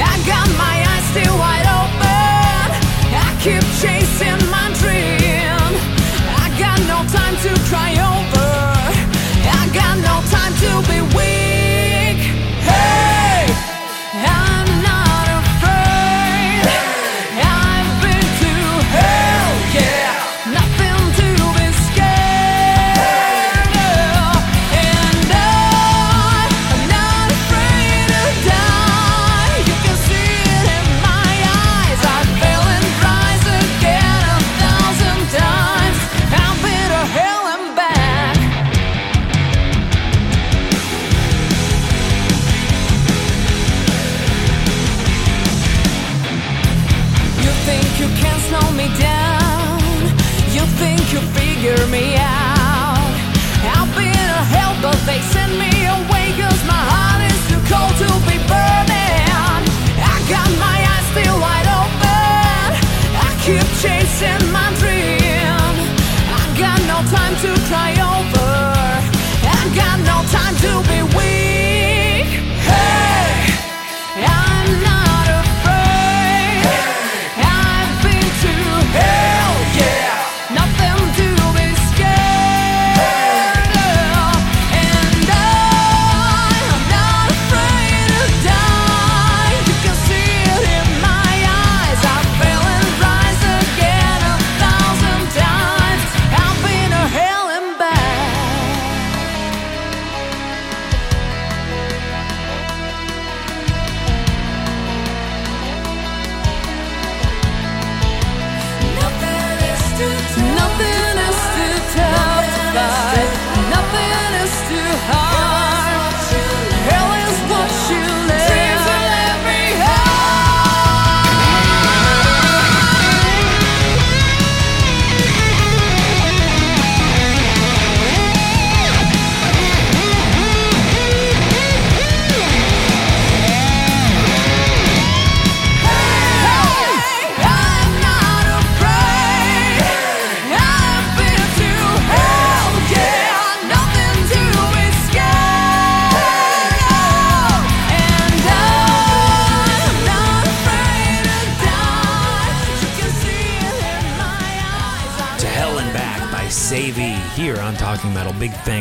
[0.00, 2.68] I got my eyes still wide open.
[3.10, 4.07] I keep chasing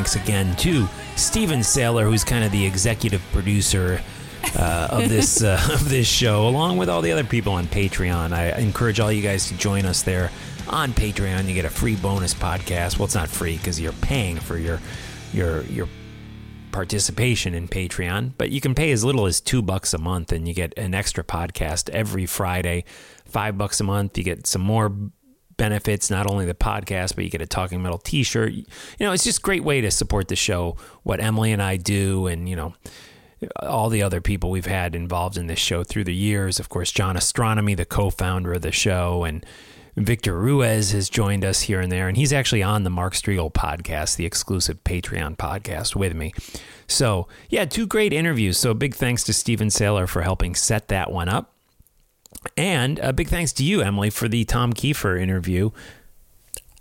[0.07, 0.87] thanks again to
[1.17, 4.01] Steven Saylor, who's kind of the executive producer
[4.55, 8.31] uh, of this uh, of this show, along with all the other people on Patreon.
[8.31, 10.31] I encourage all you guys to join us there
[10.69, 11.49] on Patreon.
[11.49, 12.97] You get a free bonus podcast.
[12.97, 14.79] Well, it's not free because you're paying for your
[15.33, 15.89] your your
[16.71, 20.47] participation in Patreon, but you can pay as little as two bucks a month and
[20.47, 22.85] you get an extra podcast every Friday.
[23.25, 24.95] Five bucks a month, you get some more
[25.57, 28.53] benefits, not only the podcast, but you get a Talking Metal t shirt.
[28.53, 28.65] You
[28.99, 32.27] know, it's just a great way to support the show, what Emily and I do,
[32.27, 32.73] and, you know,
[33.59, 36.59] all the other people we've had involved in this show through the years.
[36.59, 39.45] Of course, John Ostronomy, the co founder of the show, and
[39.95, 43.51] Victor Ruiz has joined us here and there, and he's actually on the Mark Strigl
[43.51, 46.33] podcast, the exclusive Patreon podcast with me.
[46.87, 48.57] So, yeah, two great interviews.
[48.57, 51.56] So, big thanks to Stephen Saylor for helping set that one up.
[52.55, 55.71] And a big thanks to you, Emily, for the Tom Keifer interview.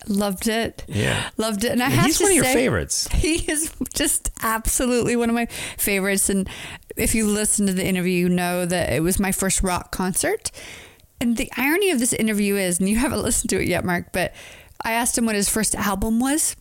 [0.09, 0.85] Loved it.
[0.87, 1.31] Yeah.
[1.37, 1.73] Loved it.
[1.73, 3.09] And I And have he's to one of your say, favorites.
[3.13, 5.47] He is just absolutely one of my
[5.79, 6.31] favorites.
[6.31, 6.49] And
[6.97, 10.53] if you listen to the interview, you know that it was my first rock concert.
[11.21, 14.13] And the irony of this interview is, and you haven't listened to it yet, Mark,
[14.13, 14.33] but
[14.85, 16.55] I asked him what his first album was,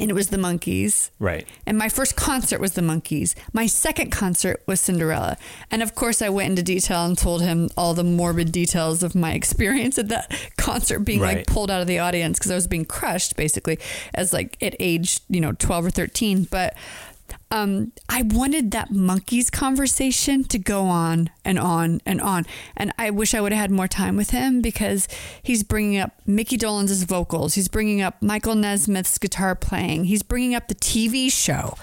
[0.00, 1.10] and it was The Monkees.
[1.18, 1.46] Right.
[1.66, 3.34] And my first concert was the Monkees.
[3.52, 5.36] My second concert was Cinderella.
[5.70, 9.14] And of course, I went into detail and told him all the morbid details of
[9.14, 11.38] my experience at that concert being Right.
[11.38, 13.78] like pulled out of the audience because I was being crushed basically
[14.14, 16.44] as like at age, you know, 12 or 13.
[16.50, 16.74] But
[17.50, 22.46] um, I wanted that Monkees conversation to go on and on and on.
[22.76, 25.08] And I wish I would have had more time with him because
[25.42, 27.54] he's bringing up Mickey Dolenz' vocals.
[27.54, 30.04] He's bringing up Michael Nesmith's guitar playing.
[30.04, 31.76] He's bringing up the TV show.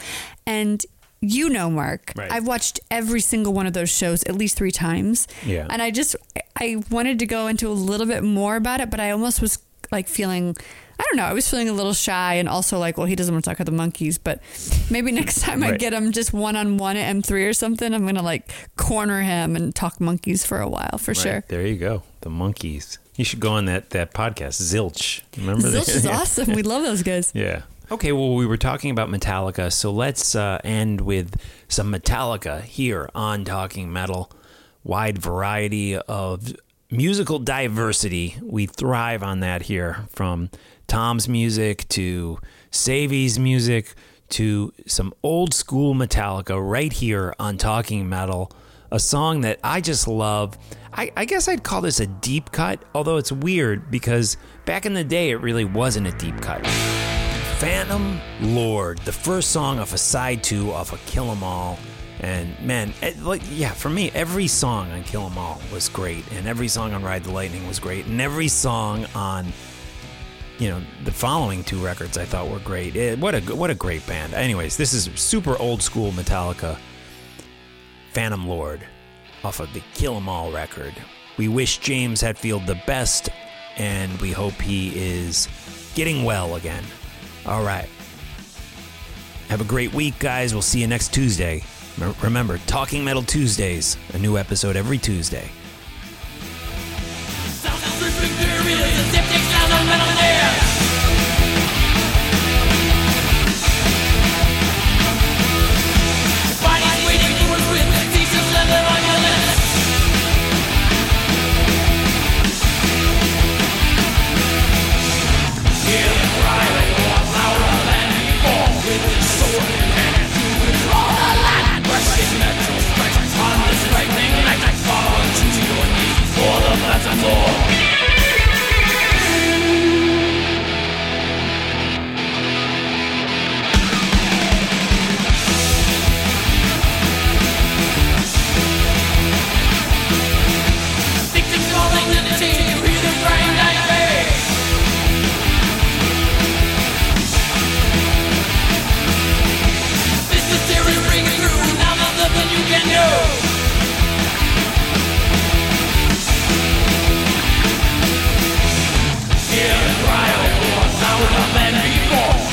[0.45, 0.85] And
[1.19, 2.31] you know, Mark, Right.
[2.31, 5.27] I've watched every single one of those shows at least three times.
[5.43, 5.65] Yeah.
[5.69, 6.15] And I just,
[6.55, 9.57] I wanted to go into a little bit more about it, but I almost was
[9.91, 10.55] like feeling,
[10.99, 13.33] I don't know, I was feeling a little shy and also like, well, he doesn't
[13.33, 14.41] want to talk about the Monkees, but
[14.89, 18.01] maybe next time I get him just one on one at M3 or something, I'm
[18.01, 21.43] going to like corner him and talk Monkees for a while for sure.
[21.47, 22.03] There you go.
[22.21, 22.97] The Monkees.
[23.15, 25.21] You should go on that, that podcast, Zilch.
[25.37, 25.87] Remember Zilch that?
[25.95, 26.53] is awesome.
[26.53, 27.31] We love those guys.
[27.33, 27.61] Yeah.
[27.89, 31.39] Okay, well, we were talking about Metallica, so let's uh, end with
[31.69, 34.29] some Metallica here on Talking Metal.
[34.83, 36.53] Wide variety of
[36.91, 38.35] musical diversity.
[38.41, 40.49] We thrive on that here from
[40.87, 42.39] Tom's music to
[42.71, 43.93] Sevi's music
[44.29, 48.51] to some old school Metallica right here on Talking Metal.
[48.91, 50.57] A song that I just love.
[50.93, 54.93] I, I guess I'd call this a deep cut, although it's weird because back in
[54.93, 56.65] the day it really wasn't a deep cut.
[57.57, 61.77] Phantom Lord, the first song off a side two off of Kill 'Em All.
[62.19, 66.23] And man, it, like yeah, for me, every song on Kill 'Em All was great,
[66.31, 69.51] and every song on Ride the Lightning was great, and every song on
[70.59, 72.95] you know the following two records I thought were great.
[72.95, 74.33] It, what a what a great band.
[74.33, 76.77] Anyways, this is super old school Metallica.
[78.13, 78.81] Phantom Lord
[79.43, 80.93] off of the Kill 'Em All record.
[81.37, 83.29] We wish James Hetfield the best,
[83.77, 85.47] and we hope he is
[85.93, 86.83] getting well again.
[87.45, 87.87] All right.
[89.49, 90.53] Have a great week, guys.
[90.53, 91.63] We'll see you next Tuesday.
[92.21, 95.49] Remember, Talking Metal Tuesdays, a new episode every Tuesday.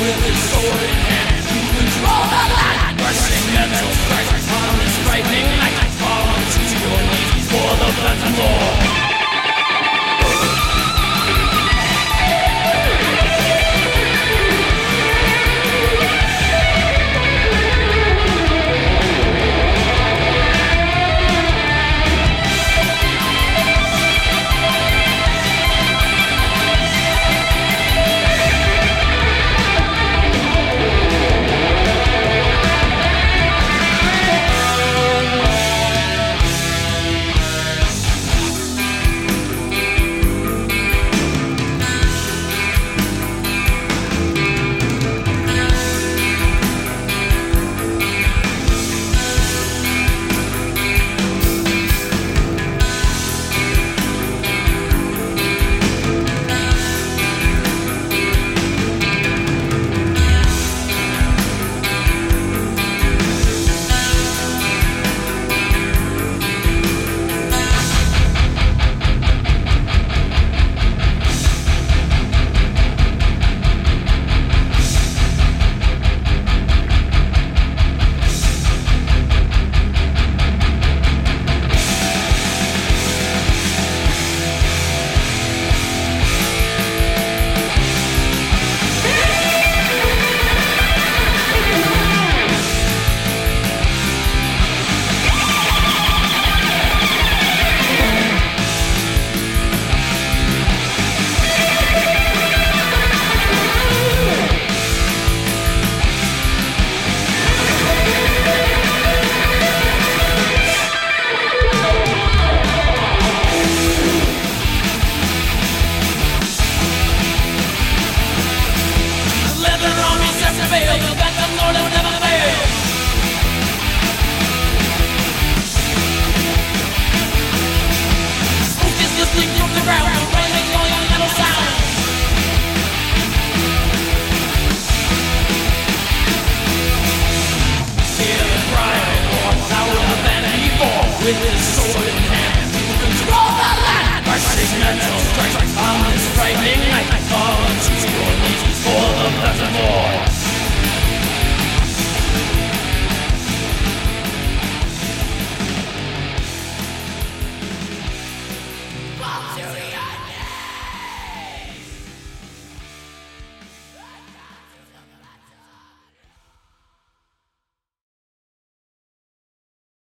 [0.05, 3.95] with sword in hand You control the metal
[6.85, 7.49] your knees
[7.81, 9.04] the